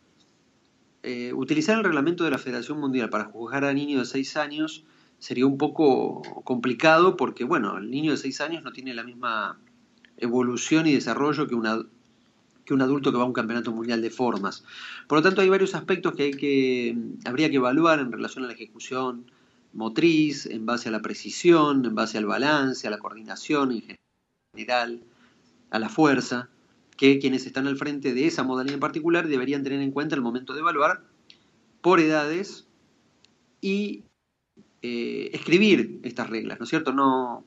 Eh, 1.03 1.33
utilizar 1.33 1.79
el 1.79 1.85
reglamento 1.85 2.25
de 2.25 2.31
la 2.31 2.37
Federación 2.37 2.79
Mundial 2.79 3.09
para 3.09 3.25
juzgar 3.25 3.65
a 3.65 3.73
niños 3.73 4.01
de 4.01 4.05
6 4.05 4.37
años 4.37 4.85
sería 5.19 5.47
un 5.47 5.57
poco 5.57 6.21
complicado 6.45 7.17
porque, 7.17 7.45
bueno, 7.45 7.79
el 7.79 7.91
niño 7.91 8.11
de 8.11 8.19
6 8.19 8.43
años 8.43 8.63
no 8.63 8.73
tiene 8.73 8.93
la 8.93 9.05
misma 9.05 9.59
evolución 10.19 10.87
y 10.87 10.93
desarrollo 10.93 11.47
que, 11.47 11.55
una, 11.55 11.87
que 12.67 12.75
un 12.75 12.83
adulto 12.83 13.13
que 13.13 13.17
va 13.17 13.25
a 13.25 13.27
un 13.27 13.33
campeonato 13.33 13.73
mundial 13.73 14.03
de 14.03 14.11
formas. 14.11 14.63
Por 15.07 15.17
lo 15.17 15.23
tanto, 15.23 15.41
hay 15.41 15.49
varios 15.49 15.75
aspectos 15.75 16.15
que, 16.15 16.25
hay 16.25 16.33
que 16.33 16.99
habría 17.25 17.49
que 17.49 17.57
evaluar 17.57 17.99
en 18.01 18.13
relación 18.13 18.45
a 18.45 18.49
la 18.49 18.53
ejecución, 18.53 19.25
motriz, 19.73 20.47
en 20.47 20.67
base 20.67 20.89
a 20.89 20.93
la 20.93 21.03
precisión, 21.03 21.85
en 21.85 21.95
base 21.95 22.19
al 22.19 22.27
balance, 22.27 22.87
a 22.87 22.91
la 22.91 22.99
coordinación 22.99 23.73
en 23.73 23.99
general, 24.55 25.03
a 25.71 25.79
la 25.79 25.89
fuerza, 25.89 26.49
que 26.97 27.19
quienes 27.19 27.47
están 27.47 27.67
al 27.67 27.77
frente 27.77 28.13
de 28.13 28.27
esa 28.27 28.43
modalidad 28.43 28.75
en 28.75 28.81
particular 28.81 29.29
deberían 29.29 29.63
tener 29.63 29.81
en 29.81 29.93
cuenta 29.93 30.17
el 30.17 30.23
momento 30.23 30.53
de 30.53 30.61
evaluar 30.61 31.05
por 31.81 32.01
edades 32.01 32.67
y 33.61 34.03
eh, 34.83 35.31
escribir 35.33 36.01
estas 36.03 36.29
reglas, 36.29 36.59
¿no 36.59 36.65
es 36.65 36.71
cierto? 36.71 36.93
No, 36.93 37.45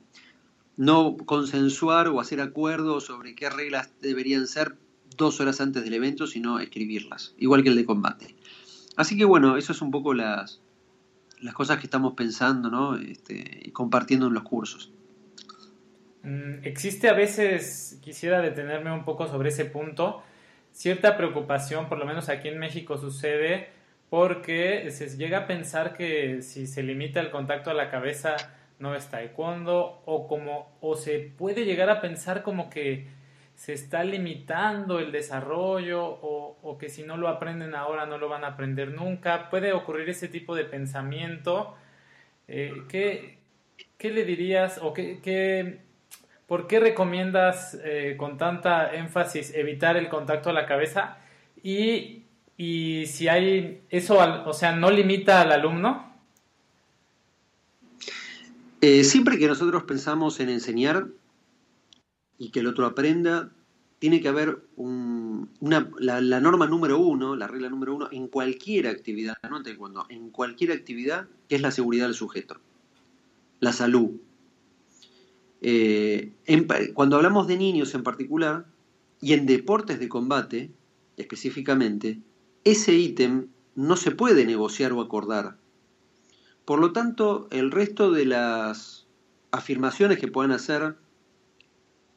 no 0.76 1.16
consensuar 1.16 2.08
o 2.08 2.20
hacer 2.20 2.40
acuerdos 2.40 3.04
sobre 3.04 3.34
qué 3.34 3.50
reglas 3.50 3.90
deberían 4.00 4.46
ser 4.46 4.76
dos 5.16 5.40
horas 5.40 5.60
antes 5.60 5.84
del 5.84 5.94
evento, 5.94 6.26
sino 6.26 6.58
escribirlas, 6.58 7.34
igual 7.38 7.62
que 7.62 7.68
el 7.68 7.76
de 7.76 7.84
combate. 7.84 8.34
Así 8.96 9.16
que 9.16 9.24
bueno, 9.24 9.56
eso 9.56 9.72
es 9.72 9.82
un 9.82 9.90
poco 9.90 10.14
las, 10.14 10.60
las 11.42 11.54
cosas 11.54 11.78
que 11.78 11.86
estamos 11.86 12.14
pensando 12.14 12.70
¿no? 12.70 12.96
Este, 12.96 13.60
y 13.64 13.70
compartiendo 13.70 14.28
en 14.28 14.34
los 14.34 14.42
cursos. 14.42 14.92
mm, 16.22 16.64
existe 16.64 17.08
a 17.08 17.12
veces, 17.12 17.98
quisiera 18.02 18.40
detenerme 18.40 18.92
un 18.92 19.04
poco 19.04 19.26
sobre 19.26 19.50
ese 19.50 19.64
punto, 19.64 20.22
cierta 20.72 21.16
preocupación, 21.16 21.88
por 21.88 21.98
lo 21.98 22.06
menos 22.06 22.28
aquí 22.28 22.48
en 22.48 22.58
México 22.58 22.96
sucede, 22.96 23.68
porque 24.08 24.90
se 24.90 25.16
llega 25.16 25.38
a 25.38 25.46
pensar 25.46 25.94
que 25.96 26.42
si 26.42 26.66
se 26.66 26.82
limita 26.82 27.20
el 27.20 27.30
contacto 27.30 27.70
a 27.70 27.74
la 27.74 27.90
cabeza 27.90 28.36
no 28.78 28.94
es 28.94 29.08
taekwondo 29.08 30.02
o 30.04 30.26
como 30.26 30.76
o 30.80 30.96
se 30.96 31.18
puede 31.20 31.64
llegar 31.64 31.88
a 31.88 32.00
pensar 32.00 32.42
como 32.42 32.68
que 32.68 33.06
se 33.62 33.74
está 33.74 34.02
limitando 34.02 34.98
el 34.98 35.12
desarrollo 35.12 36.04
o, 36.04 36.76
que 36.80 36.88
si 36.88 37.04
no 37.04 37.16
lo 37.16 37.28
aprenden 37.28 37.76
ahora 37.76 38.06
no 38.06 38.18
lo 38.18 38.28
van 38.28 38.42
a 38.42 38.48
aprender 38.48 38.90
nunca. 38.90 39.50
Puede 39.50 39.72
ocurrir 39.72 40.08
ese 40.10 40.26
tipo 40.26 40.56
de 40.56 40.64
pensamiento. 40.64 41.76
Eh, 42.48 42.72
¿qué, 42.88 44.10
le 44.10 44.24
dirías 44.24 44.80
o 44.82 44.92
qué, 44.92 45.78
por 46.48 46.66
qué 46.66 46.80
recomiendas 46.80 47.78
eh, 47.84 48.16
con 48.18 48.36
tanta 48.36 48.96
énfasis 48.96 49.54
evitar 49.54 49.96
el 49.96 50.08
contacto 50.08 50.50
a 50.50 50.52
la 50.52 50.66
cabeza? 50.66 51.18
Y, 51.62 52.24
y 52.56 53.06
si 53.06 53.28
hay 53.28 53.82
eso, 53.90 54.18
o 54.44 54.52
sea, 54.54 54.74
no 54.74 54.90
limita 54.90 55.40
al 55.40 55.52
alumno. 55.52 56.12
Eh, 58.80 59.04
siempre 59.04 59.38
que 59.38 59.46
nosotros 59.46 59.84
pensamos 59.84 60.40
en 60.40 60.48
enseñar 60.48 61.06
y 62.42 62.50
que 62.50 62.58
el 62.58 62.66
otro 62.66 62.86
aprenda, 62.86 63.52
tiene 64.00 64.20
que 64.20 64.26
haber 64.26 64.64
una, 64.74 65.88
la, 66.00 66.40
norma 66.40 66.66
número 66.66 66.98
uno, 66.98 67.36
la 67.36 67.46
regla 67.46 67.68
número 67.68 67.94
uno, 67.94 68.08
en 68.10 68.26
cualquier 68.26 68.88
actividad, 68.88 69.36
no 69.48 69.62
cuando, 69.78 70.06
en 70.08 70.30
cualquier 70.30 70.72
actividad, 70.72 71.28
que 71.48 71.54
es 71.54 71.62
la 71.62 71.70
seguridad 71.70 72.06
del 72.06 72.16
sujeto, 72.16 72.56
la 73.60 73.72
salud. 73.72 74.10
Eh, 75.60 76.32
cuando 76.94 77.14
hablamos 77.14 77.46
de 77.46 77.56
niños 77.56 77.94
en 77.94 78.02
particular, 78.02 78.66
y 79.20 79.34
en 79.34 79.46
deportes 79.46 80.00
de 80.00 80.08
combate 80.08 80.72
específicamente, 81.16 82.18
ese 82.64 82.94
ítem 82.94 83.50
no 83.76 83.94
se 83.94 84.10
puede 84.10 84.44
negociar 84.46 84.92
o 84.92 85.00
acordar. 85.00 85.58
Por 86.64 86.80
lo 86.80 86.92
tanto, 86.92 87.46
el 87.52 87.70
resto 87.70 88.10
de 88.10 88.24
las 88.26 89.06
afirmaciones 89.52 90.18
que 90.18 90.26
puedan 90.26 90.50
hacer 90.50 90.96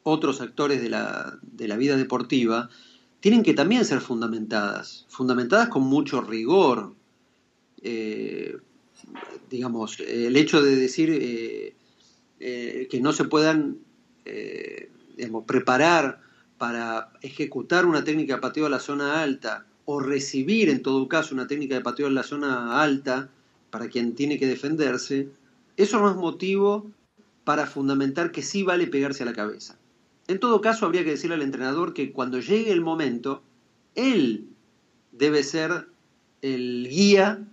otros 0.08 0.40
actores 0.40 0.80
de 0.80 0.88
la, 0.88 1.76
vida 1.76 1.96
deportiva 1.96 2.70
tienen 3.18 3.42
que 3.42 3.54
también 3.54 3.84
ser 3.84 4.00
fundamentadas, 4.00 5.04
fundamentadas 5.08 5.68
con 5.68 5.82
mucho 5.82 6.20
rigor. 6.20 6.94
Eh, 7.82 8.56
digamos, 9.50 9.98
el 9.98 10.36
hecho 10.36 10.62
de 10.62 10.76
decir 10.76 11.10
eh, 11.10 11.74
eh, 12.38 12.86
que 12.88 13.00
no 13.00 13.12
se 13.12 13.24
puedan 13.24 13.78
preparar 15.46 16.20
para 16.56 17.12
ejecutar 17.20 17.84
una 17.84 18.04
técnica 18.04 18.34
de 18.34 18.40
pateo 18.40 18.66
a 18.66 18.70
la 18.70 18.80
zona 18.80 19.22
alta 19.22 19.66
o 19.86 19.98
recibir 19.98 20.68
en 20.68 20.82
todo 20.82 21.08
caso 21.08 21.34
una 21.34 21.48
técnica 21.48 21.74
de 21.74 21.80
pateo 21.80 22.06
en 22.06 22.14
la 22.14 22.22
zona 22.22 22.80
alta 22.80 23.28
para 23.70 23.88
quien 23.88 24.14
tiene 24.14 24.38
que 24.38 24.46
defenderse, 24.46 25.28
eso 25.76 26.00
no 26.00 26.10
es 26.10 26.16
motivo 26.16 26.90
para 27.42 27.66
fundamentar 27.66 28.30
que 28.30 28.42
sí 28.42 28.62
vale 28.62 28.86
pegarse 28.86 29.24
a 29.24 29.26
la 29.26 29.32
cabeza. 29.32 29.78
En 30.28 30.40
todo 30.40 30.60
caso, 30.60 30.86
habría 30.86 31.04
que 31.04 31.10
decirle 31.10 31.36
al 31.36 31.42
entrenador 31.42 31.94
que 31.94 32.12
cuando 32.12 32.40
llegue 32.40 32.72
el 32.72 32.80
momento, 32.80 33.42
él 33.94 34.48
debe 35.12 35.42
ser 35.42 35.88
el 36.42 36.88
guía 36.88 37.46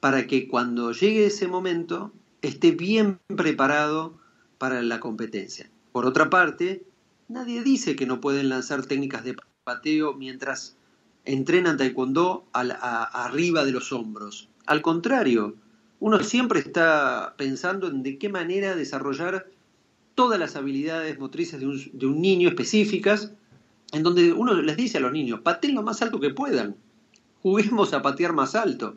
para 0.00 0.26
que 0.26 0.48
cuando 0.48 0.92
llegue 0.92 1.26
ese 1.26 1.48
momento 1.48 2.12
esté 2.42 2.72
bien 2.72 3.20
preparado 3.36 4.18
para 4.58 4.82
la 4.82 5.00
competencia. 5.00 5.70
Por 5.92 6.06
otra 6.06 6.30
parte, 6.30 6.84
nadie 7.28 7.62
dice 7.62 7.96
que 7.96 8.06
no 8.06 8.20
pueden 8.20 8.48
lanzar 8.48 8.84
técnicas 8.86 9.24
de 9.24 9.36
pateo 9.64 10.14
mientras 10.14 10.76
entrenan 11.24 11.76
taekwondo 11.76 12.46
arriba 12.52 13.64
de 13.64 13.72
los 13.72 13.92
hombros. 13.92 14.48
Al 14.66 14.82
contrario, 14.82 15.56
uno 16.00 16.22
siempre 16.22 16.60
está 16.60 17.34
pensando 17.38 17.88
en 17.88 18.02
de 18.02 18.18
qué 18.18 18.28
manera 18.28 18.76
desarrollar 18.76 19.46
todas 20.14 20.38
las 20.38 20.56
habilidades 20.56 21.18
motrices 21.18 21.60
de 21.60 22.06
un, 22.06 22.20
niño 22.20 22.48
específicas, 22.48 23.32
en 23.92 24.02
donde 24.02 24.32
uno 24.32 24.54
les 24.54 24.76
dice 24.76 24.98
a 24.98 25.00
los 25.00 25.12
niños, 25.12 25.40
pateen 25.40 25.74
lo 25.74 25.82
más 25.82 26.02
alto 26.02 26.20
que 26.20 26.30
puedan, 26.30 26.76
juguemos 27.42 27.92
a 27.92 28.02
patear 28.02 28.32
más 28.32 28.54
alto. 28.54 28.94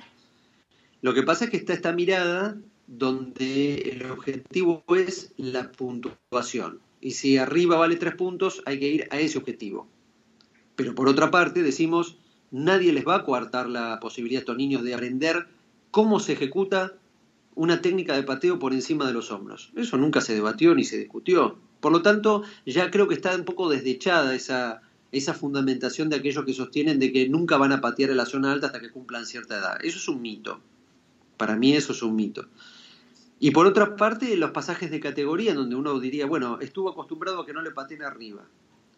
Lo 1.01 1.13
que 1.13 1.23
pasa 1.23 1.45
es 1.45 1.51
que 1.51 1.57
está 1.57 1.73
esta 1.73 1.93
mirada 1.93 2.57
donde 2.87 3.75
el 3.75 4.09
objetivo 4.09 4.83
es 4.95 5.33
la 5.37 5.71
puntuación. 5.71 6.79
Y 7.01 7.11
si 7.11 7.37
arriba 7.37 7.77
vale 7.77 7.97
tres 7.97 8.15
puntos, 8.15 8.63
hay 8.65 8.79
que 8.79 8.87
ir 8.87 9.07
a 9.11 9.19
ese 9.19 9.37
objetivo. 9.37 9.87
Pero 10.75 10.95
por 10.95 11.09
otra 11.09 11.29
parte, 11.29 11.61
decimos, 11.61 12.17
nadie 12.51 12.93
les 12.93 13.05
va 13.05 13.15
a 13.15 13.23
coartar 13.23 13.67
la 13.67 13.99
posibilidad 13.99 14.39
a 14.39 14.41
estos 14.41 14.57
niños 14.57 14.83
de 14.83 14.93
aprender 14.93 15.47
cómo 15.91 16.19
se 16.19 16.33
ejecuta 16.33 16.93
una 17.57 17.81
técnica 17.81 18.15
de 18.15 18.23
pateo 18.23 18.59
por 18.59 18.71
encima 18.71 19.07
de 19.07 19.13
los 19.13 19.31
hombros. 19.31 19.71
Eso 19.75 19.97
nunca 19.97 20.21
se 20.21 20.35
debatió 20.35 20.75
ni 20.75 20.83
se 20.83 20.97
discutió. 20.97 21.57
Por 21.79 21.91
lo 21.91 22.03
tanto, 22.03 22.43
ya 22.65 22.91
creo 22.91 23.07
que 23.07 23.15
está 23.15 23.35
un 23.35 23.45
poco 23.45 23.67
desdechada 23.67 24.35
esa, 24.35 24.83
esa 25.11 25.33
fundamentación 25.33 26.09
de 26.09 26.17
aquellos 26.17 26.45
que 26.45 26.53
sostienen 26.53 26.99
de 26.99 27.11
que 27.11 27.27
nunca 27.27 27.57
van 27.57 27.71
a 27.71 27.81
patear 27.81 28.11
en 28.11 28.17
la 28.17 28.27
zona 28.27 28.51
alta 28.51 28.67
hasta 28.67 28.79
que 28.79 28.91
cumplan 28.91 29.25
cierta 29.25 29.57
edad. 29.57 29.77
Eso 29.83 29.97
es 29.97 30.07
un 30.07 30.21
mito. 30.21 30.61
Para 31.35 31.55
mí 31.55 31.73
eso 31.73 31.93
es 31.93 32.03
un 32.03 32.15
mito. 32.15 32.45
Y 33.39 33.51
por 33.51 33.65
otra 33.65 33.95
parte, 33.95 34.37
los 34.37 34.51
pasajes 34.51 34.91
de 34.91 34.99
categoría 34.99 35.55
donde 35.55 35.75
uno 35.75 35.99
diría, 35.99 36.27
bueno, 36.27 36.59
estuvo 36.61 36.89
acostumbrado 36.89 37.41
a 37.41 37.45
que 37.45 37.53
no 37.53 37.63
le 37.63 37.71
pateen 37.71 38.03
arriba. 38.03 38.45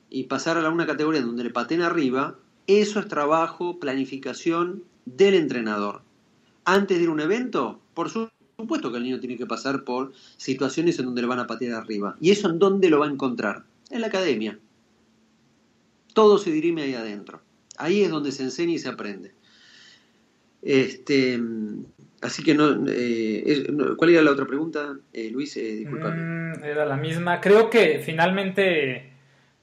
Y 0.10 0.24
pasar 0.24 0.58
a 0.58 0.70
una 0.70 0.86
categoría 0.86 1.22
donde 1.22 1.46
le 1.46 1.50
pateen 1.50 1.82
arriba, 1.82 2.38
eso 2.68 3.00
es 3.00 3.08
trabajo, 3.08 3.80
planificación 3.80 4.84
del 5.06 5.36
entrenador. 5.36 6.02
Antes 6.66 6.98
de 6.98 7.04
ir 7.04 7.10
a 7.10 7.14
un 7.14 7.22
evento, 7.22 7.80
por 7.94 8.10
supuesto, 8.10 8.39
supuesto 8.60 8.92
que 8.92 8.98
el 8.98 9.04
niño 9.04 9.20
tiene 9.20 9.38
que 9.38 9.46
pasar 9.46 9.84
por 9.84 10.12
situaciones 10.38 11.00
en 11.00 11.06
donde 11.06 11.22
le 11.22 11.28
van 11.28 11.40
a 11.40 11.48
patear 11.48 11.74
arriba. 11.74 12.16
¿Y 12.20 12.32
eso 12.32 12.50
en 12.50 12.60
dónde 12.60 12.90
lo 12.90 13.00
va 13.00 13.08
a 13.08 13.12
encontrar? 13.12 13.64
En 13.90 14.02
la 14.02 14.08
academia. 14.08 14.60
Todo 16.14 16.38
se 16.38 16.52
dirime 16.52 16.84
ahí 16.84 16.94
adentro. 16.94 17.42
Ahí 17.78 18.02
es 18.02 18.10
donde 18.10 18.32
se 18.32 18.44
enseña 18.44 18.74
y 18.74 18.80
se 18.80 18.90
aprende. 18.90 19.32
Este, 20.62 21.40
así 22.22 22.44
que 22.44 22.54
no, 22.54 22.86
eh, 22.90 23.68
¿cuál 23.96 24.10
era 24.10 24.22
la 24.22 24.32
otra 24.32 24.46
pregunta, 24.46 24.98
eh, 25.14 25.30
Luis? 25.32 25.56
Eh, 25.56 25.86
mm, 25.88 26.64
era 26.64 26.86
la 26.86 26.98
misma. 26.98 27.40
Creo 27.40 27.70
que 27.70 28.02
finalmente, 28.04 29.14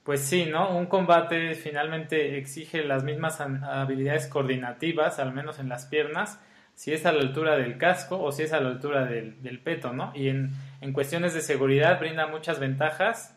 pues 0.03 0.21
sí, 0.21 0.45
¿no? 0.45 0.75
Un 0.75 0.87
combate 0.87 1.53
finalmente 1.53 2.39
exige 2.39 2.83
las 2.83 3.03
mismas 3.03 3.39
habilidades 3.39 4.25
coordinativas, 4.25 5.19
al 5.19 5.33
menos 5.33 5.59
en 5.59 5.69
las 5.69 5.85
piernas, 5.85 6.39
si 6.77 6.93
es 6.93 7.07
a 7.07 7.11
la 7.11 7.21
altura 7.21 7.57
del 7.57 7.79
casco 7.79 8.21
o 8.21 8.31
si 8.31 8.43
es 8.43 8.53
a 8.53 8.61
la 8.61 8.69
altura 8.69 9.05
del, 9.05 9.59
peto, 9.63 9.93
¿no? 9.93 10.11
Y 10.15 10.27
en, 10.27 10.53
cuestiones 10.93 11.33
de 11.33 11.41
seguridad 11.41 11.99
brinda 11.99 12.27
muchas 12.27 12.59
ventajas 12.59 13.35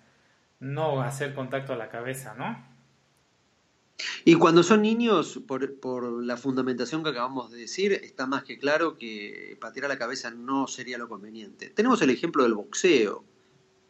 no 0.61 1.01
hacer 1.01 1.35
contacto 1.35 1.73
a 1.73 1.77
la 1.77 1.89
cabeza, 1.89 2.35
¿no? 2.35 2.63
Y 4.27 4.35
cuando 4.35 4.63
son 4.63 4.83
niños, 4.83 5.41
por, 5.49 5.81
por, 5.81 6.23
la 6.23 6.37
fundamentación 6.37 7.03
que 7.03 7.09
acabamos 7.09 7.51
de 7.51 7.61
decir, 7.61 7.93
está 7.95 8.27
más 8.27 8.45
que 8.45 8.59
claro 8.59 8.99
que 8.99 9.57
patear 9.59 9.87
a 9.87 9.89
la 9.89 9.99
cabeza 9.99 10.31
no 10.31 10.67
sería 10.67 10.99
lo 10.99 11.09
conveniente. 11.09 11.71
Tenemos 11.71 12.03
el 12.03 12.11
ejemplo 12.11 12.43
del 12.43 12.53
boxeo. 12.53 13.25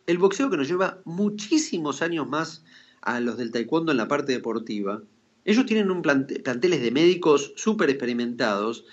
El 0.07 0.19
boxeo 0.19 0.49
que 0.49 0.59
nos 0.59 0.69
lleva 0.69 1.01
muchísimos 1.05 2.03
años 2.03 2.29
más 2.29 2.65
a 3.03 3.19
los 3.19 3.37
del 3.37 3.51
taekwondo 3.51 3.91
en 3.91 3.99
la 3.99 4.07
parte 4.07 4.31
deportiva. 4.31 5.03
Ellos 5.45 5.67
tienen 5.67 5.91
un 5.91 6.03
planteles 6.03 6.83
de 6.83 6.91
médicos 6.93 7.53
súper 7.57 7.91
experimentados 7.91 8.85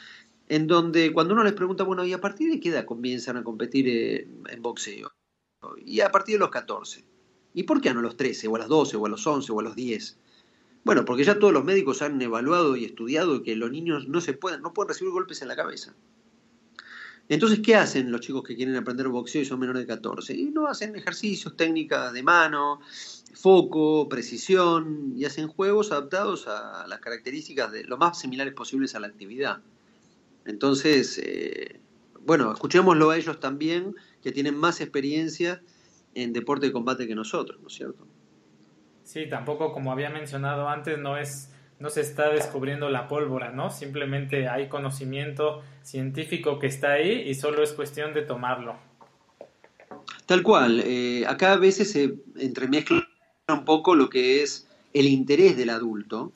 en 0.50 0.68
donde 0.68 1.12
cuando 1.12 1.34
uno 1.34 1.44
les 1.44 1.54
pregunta, 1.54 1.84
bueno, 1.84 2.06
¿y 2.06 2.14
a 2.14 2.22
partir 2.22 2.52
de 2.52 2.60
qué 2.60 2.70
edad 2.70 2.86
comienzan 2.86 3.38
a 3.38 3.44
competir 3.44 3.88
en, 3.90 4.62
boxeo? 4.62 5.12
Y 5.86 6.02
a 6.02 6.12
partir 6.12 6.36
de 6.36 6.40
los 6.40 6.50
14. 6.50 7.06
¿Y 7.54 7.64
por 7.64 7.82
qué 7.82 7.94
no 7.94 8.00
a 8.00 8.04
los 8.04 8.16
13, 8.16 8.48
o 8.48 8.56
a 8.56 8.60
los 8.60 8.68
12, 8.68 8.98
o 8.98 9.06
a 9.06 9.10
los 9.10 9.26
11, 9.26 9.52
o 9.52 9.60
a 9.60 9.64
los 9.64 9.76
10? 9.76 10.18
Bueno, 10.84 11.04
porque 11.04 11.26
ya 11.26 11.38
todos 11.38 11.52
los 11.52 11.66
médicos 11.66 12.02
han 12.02 12.22
evaluado 12.22 12.78
y 12.78 12.86
estudiado 12.86 13.44
que 13.44 13.56
los 13.56 13.72
niños 13.72 14.08
no, 14.08 14.22
se 14.22 14.34
pueden, 14.34 14.62
no 14.62 14.74
pueden 14.74 14.90
recibir 14.90 15.12
golpes 15.12 15.42
en 15.42 15.50
la 15.50 15.56
cabeza. 15.56 15.94
Entonces, 17.30 17.60
¿qué 17.60 17.76
hacen 17.76 18.10
los 18.10 18.22
chicos 18.22 18.44
que 18.44 18.56
quieren 18.56 18.76
aprender 18.78 19.10
boxeo 19.10 19.42
y 19.42 19.46
son 19.46 19.60
menores 19.60 19.82
de 19.82 19.88
14? 19.88 20.34
Y 20.34 20.46
no 20.46 20.68
hacen 20.68 20.96
ejercicios, 20.96 21.58
técnicas 21.58 22.14
de 22.14 22.24
mano, 22.24 22.80
foco, 23.34 24.08
precisión, 24.08 25.12
y 25.18 25.26
hacen 25.26 25.50
juegos 25.50 25.92
adaptados 25.92 26.48
a 26.48 26.88
las 26.88 27.00
características 27.00 27.74
de 27.74 27.84
lo 27.84 27.98
más 27.98 28.20
similares 28.20 28.54
posibles 28.54 28.96
a 28.96 29.02
la 29.02 29.08
actividad. 29.08 29.62
Entonces, 30.48 31.22
eh, 31.24 31.80
bueno, 32.22 32.52
escuchémoslo 32.52 33.12
a 33.12 33.18
ellos 33.18 33.40
también, 33.40 33.96
que 34.24 34.32
tienen 34.32 34.58
más 34.58 34.82
experiencia 34.82 35.62
en 36.16 36.34
deporte 36.34 36.68
de 36.68 36.72
combate 36.72 37.08
que 37.08 37.16
nosotros, 37.16 37.62
¿no 37.62 37.68
es 37.68 37.74
cierto? 37.74 38.08
Sí, 39.04 39.30
tampoco, 39.30 39.72
como 39.72 39.92
había 39.92 40.10
mencionado 40.10 40.68
antes, 40.68 40.98
no 40.98 41.18
es 41.18 41.52
no 41.80 41.90
se 41.90 42.02
está 42.02 42.30
descubriendo 42.30 42.90
la 42.90 43.08
pólvora, 43.08 43.52
¿no? 43.52 43.70
Simplemente 43.70 44.48
hay 44.48 44.68
conocimiento 44.68 45.62
científico 45.84 46.58
que 46.58 46.68
está 46.68 46.94
ahí 46.94 47.30
y 47.30 47.36
solo 47.36 47.62
es 47.62 47.72
cuestión 47.72 48.14
de 48.14 48.24
tomarlo. 48.24 48.76
Tal 50.26 50.42
cual. 50.42 50.82
Eh, 50.84 51.26
acá 51.28 51.54
a 51.54 51.58
veces 51.58 51.92
se 51.92 52.16
entremezcla 52.36 53.08
un 53.48 53.64
poco 53.64 53.96
lo 53.96 54.10
que 54.10 54.42
es 54.42 54.68
el 54.94 55.06
interés 55.06 55.56
del 55.56 55.70
adulto 55.70 56.32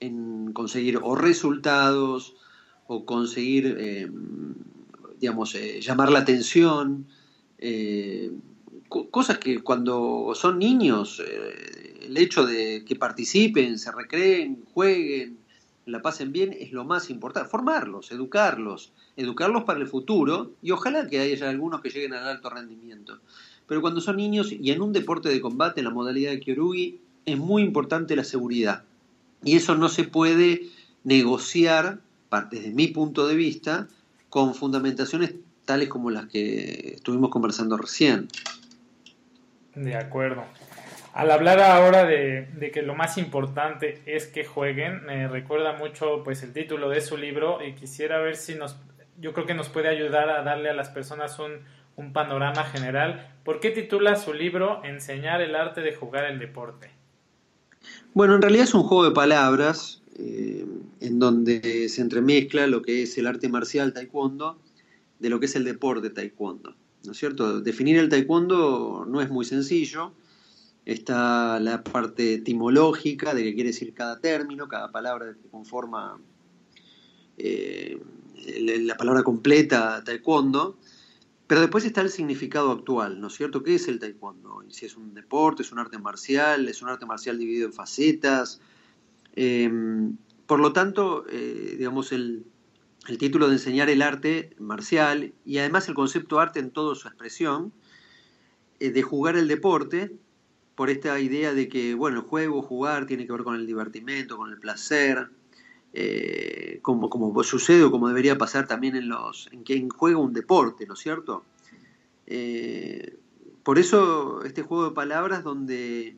en 0.00 0.52
conseguir 0.52 0.98
o 1.02 1.14
resultados 1.14 2.36
o 2.88 3.04
conseguir, 3.04 3.76
eh, 3.78 4.10
digamos, 5.20 5.54
eh, 5.54 5.80
llamar 5.80 6.10
la 6.10 6.20
atención, 6.20 7.06
cosas 9.10 9.38
que 9.38 9.60
cuando 9.60 10.32
son 10.34 10.58
niños, 10.58 11.22
el 12.00 12.16
hecho 12.16 12.46
de 12.46 12.84
que 12.86 12.96
participen, 12.96 13.78
se 13.78 13.92
recreen, 13.92 14.64
jueguen, 14.72 15.38
la 15.84 16.02
pasen 16.02 16.32
bien, 16.32 16.54
es 16.58 16.72
lo 16.72 16.84
más 16.84 17.10
importante. 17.10 17.48
Formarlos, 17.48 18.12
educarlos, 18.12 18.92
educarlos 19.16 19.64
para 19.64 19.80
el 19.80 19.86
futuro 19.86 20.52
y 20.62 20.70
ojalá 20.70 21.06
que 21.08 21.18
haya 21.18 21.48
algunos 21.48 21.80
que 21.80 21.90
lleguen 21.90 22.14
al 22.14 22.28
alto 22.28 22.50
rendimiento. 22.50 23.18
Pero 23.66 23.80
cuando 23.80 24.00
son 24.00 24.16
niños 24.16 24.52
y 24.52 24.70
en 24.70 24.80
un 24.80 24.92
deporte 24.92 25.28
de 25.28 25.40
combate, 25.40 25.80
en 25.80 25.84
la 25.84 25.92
modalidad 25.92 26.30
de 26.30 26.40
Kyorugi, 26.40 27.00
es 27.26 27.38
muy 27.38 27.62
importante 27.62 28.16
la 28.16 28.24
seguridad. 28.24 28.84
Y 29.44 29.56
eso 29.56 29.74
no 29.76 29.88
se 29.88 30.04
puede 30.04 30.62
negociar, 31.04 32.00
desde 32.50 32.70
mi 32.70 32.88
punto 32.88 33.26
de 33.26 33.34
vista, 33.34 33.88
con 34.28 34.54
fundamentaciones 34.54 35.34
tales 35.64 35.88
como 35.88 36.10
las 36.10 36.26
que 36.26 36.94
estuvimos 36.94 37.30
conversando 37.30 37.76
recién. 37.76 38.28
De 39.74 39.96
acuerdo. 39.96 40.44
Al 41.14 41.30
hablar 41.30 41.60
ahora 41.60 42.04
de, 42.04 42.70
que 42.72 42.82
lo 42.82 42.94
más 42.94 43.18
importante 43.18 44.02
es 44.06 44.26
que 44.26 44.44
jueguen, 44.44 45.04
me 45.04 45.26
recuerda 45.28 45.72
mucho 45.72 46.22
pues 46.22 46.42
el 46.42 46.52
título 46.52 46.88
de 46.88 47.00
su 47.00 47.16
libro 47.16 47.58
y 47.64 47.74
quisiera 47.74 48.18
ver 48.18 48.36
si 48.36 48.54
nos, 48.54 48.76
yo 49.18 49.32
creo 49.32 49.46
que 49.46 49.54
nos 49.54 49.68
puede 49.68 49.88
ayudar 49.88 50.30
a 50.30 50.42
darle 50.42 50.70
a 50.70 50.74
las 50.74 50.90
personas 50.90 51.38
un, 51.38 51.52
un 51.96 52.12
panorama 52.12 52.64
general. 52.64 53.34
¿Por 53.44 53.60
qué 53.60 53.70
titula 53.70 54.16
su 54.16 54.32
libro 54.32 54.82
Enseñar 54.84 55.40
el 55.40 55.56
arte 55.56 55.80
de 55.80 55.94
jugar 55.94 56.24
el 56.24 56.38
deporte? 56.38 56.90
Bueno, 58.14 58.36
en 58.36 58.42
realidad 58.42 58.64
es 58.64 58.74
un 58.74 58.84
juego 58.84 59.04
de 59.04 59.10
palabras 59.10 59.97
eh, 60.18 60.66
en 61.00 61.18
donde 61.18 61.88
se 61.88 62.02
entremezcla 62.02 62.66
lo 62.66 62.82
que 62.82 63.02
es 63.02 63.16
el 63.18 63.26
arte 63.26 63.48
marcial 63.48 63.92
taekwondo 63.92 64.58
de 65.18 65.30
lo 65.30 65.40
que 65.40 65.46
es 65.46 65.56
el 65.56 65.64
deporte 65.64 66.10
taekwondo. 66.10 66.74
¿No 67.04 67.12
es 67.12 67.18
cierto? 67.18 67.60
Definir 67.60 67.96
el 67.96 68.08
taekwondo 68.08 69.06
no 69.08 69.20
es 69.20 69.30
muy 69.30 69.44
sencillo 69.44 70.12
está 70.88 71.60
la 71.60 71.84
parte 71.84 72.34
etimológica 72.34 73.34
de 73.34 73.44
qué 73.44 73.54
quiere 73.54 73.70
decir 73.70 73.92
cada 73.92 74.20
término, 74.20 74.68
cada 74.68 74.90
palabra 74.90 75.34
que 75.34 75.48
conforma 75.50 76.18
eh, 77.36 78.00
la 78.56 78.96
palabra 78.96 79.22
completa 79.22 80.02
taekwondo, 80.02 80.78
pero 81.46 81.60
después 81.60 81.84
está 81.84 82.00
el 82.00 82.08
significado 82.08 82.72
actual, 82.72 83.20
¿no 83.20 83.26
es 83.26 83.34
cierto? 83.34 83.62
¿Qué 83.62 83.74
es 83.74 83.86
el 83.86 83.98
taekwondo? 83.98 84.62
Si 84.70 84.86
es 84.86 84.96
un 84.96 85.12
deporte, 85.12 85.60
es 85.60 85.72
un 85.72 85.78
arte 85.78 85.98
marcial, 85.98 86.66
es 86.70 86.80
un 86.80 86.88
arte 86.88 87.04
marcial 87.04 87.38
dividido 87.38 87.66
en 87.66 87.74
facetas. 87.74 88.62
Em, 89.40 90.16
por 90.46 90.58
lo 90.58 90.72
tanto, 90.72 91.24
eh, 91.30 91.76
digamos, 91.78 92.10
el, 92.10 92.44
el 93.06 93.18
título 93.18 93.46
de 93.46 93.52
enseñar 93.52 93.88
el 93.88 94.02
arte 94.02 94.50
marcial 94.58 95.32
y 95.44 95.58
además 95.58 95.88
el 95.88 95.94
concepto 95.94 96.40
arte 96.40 96.58
en 96.58 96.72
toda 96.72 96.96
su 96.96 97.06
expresión, 97.06 97.72
eh, 98.80 98.90
de 98.90 99.02
jugar 99.02 99.36
el 99.36 99.46
deporte, 99.46 100.10
por 100.74 100.90
esta 100.90 101.20
idea 101.20 101.54
de 101.54 101.68
que, 101.68 101.94
bueno, 101.94 102.16
el 102.18 102.22
juego, 102.24 102.62
jugar, 102.62 103.06
tiene 103.06 103.26
que 103.26 103.32
ver 103.32 103.44
con 103.44 103.54
el 103.54 103.64
divertimento, 103.64 104.36
con 104.36 104.50
el 104.50 104.58
placer, 104.58 105.28
eh, 105.92 106.80
como, 106.82 107.08
como 107.08 107.40
sucede 107.44 107.84
o 107.84 107.92
como 107.92 108.08
debería 108.08 108.36
pasar 108.36 108.66
también 108.66 108.96
en 108.96 109.08
los 109.08 109.48
en 109.52 109.62
quien 109.62 109.88
juega 109.88 110.18
un 110.18 110.32
deporte, 110.32 110.84
¿no 110.84 110.94
es 110.94 111.00
cierto? 111.00 111.44
Por 113.62 113.78
eso 113.78 114.42
este 114.44 114.62
juego 114.62 114.88
de 114.88 114.94
palabras 114.96 115.44
donde, 115.44 116.16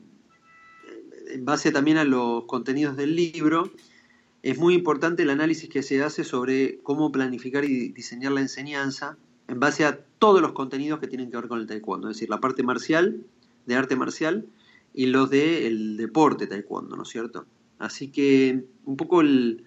en 1.33 1.45
base 1.45 1.73
también 1.73 1.97
a 1.97 2.05
los 2.05 2.45
contenidos 2.45 2.97
del 2.97 3.17
libro, 3.17 3.71
es 4.43 4.59
muy 4.59 4.75
importante 4.75 5.23
el 5.23 5.31
análisis 5.31 5.69
que 5.69 5.83
se 5.83 6.03
hace 6.03 6.25
sobre 6.25 6.79
cómo 6.83 7.13
planificar 7.13 7.65
y 7.65 7.89
diseñar 7.89 8.33
la 8.33 8.41
enseñanza 8.41 9.17
en 9.49 9.61
base 9.61 9.85
a 9.85 9.99
todos 10.19 10.41
los 10.41 10.53
contenidos 10.53 11.01
que 11.01 11.09
tienen 11.09 11.31
que 11.31 11.37
ver 11.37 11.49
con 11.49 11.61
el 11.61 11.67
taekwondo, 11.67 12.09
es 12.09 12.17
decir, 12.17 12.31
la 12.31 12.41
parte 12.41 12.63
marcial, 12.63 13.25
de 13.67 13.75
arte 13.75 13.97
marcial 13.97 14.47
y 14.95 15.07
los 15.07 15.29
del 15.31 15.65
el 15.65 15.97
deporte 15.97 16.47
taekwondo, 16.47 16.97
¿no 16.97 17.03
es 17.03 17.09
cierto? 17.09 17.47
Así 17.79 18.09
que 18.09 18.65
un 18.85 18.97
poco 18.97 19.21
el, 19.21 19.65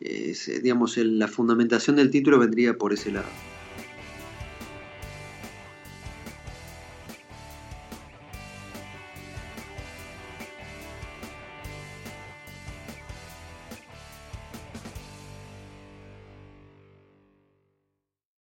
digamos, 0.00 0.96
la 0.98 1.28
fundamentación 1.28 1.96
del 1.96 2.10
título 2.10 2.38
vendría 2.38 2.76
por 2.76 2.92
ese 2.92 3.12
lado. 3.12 3.26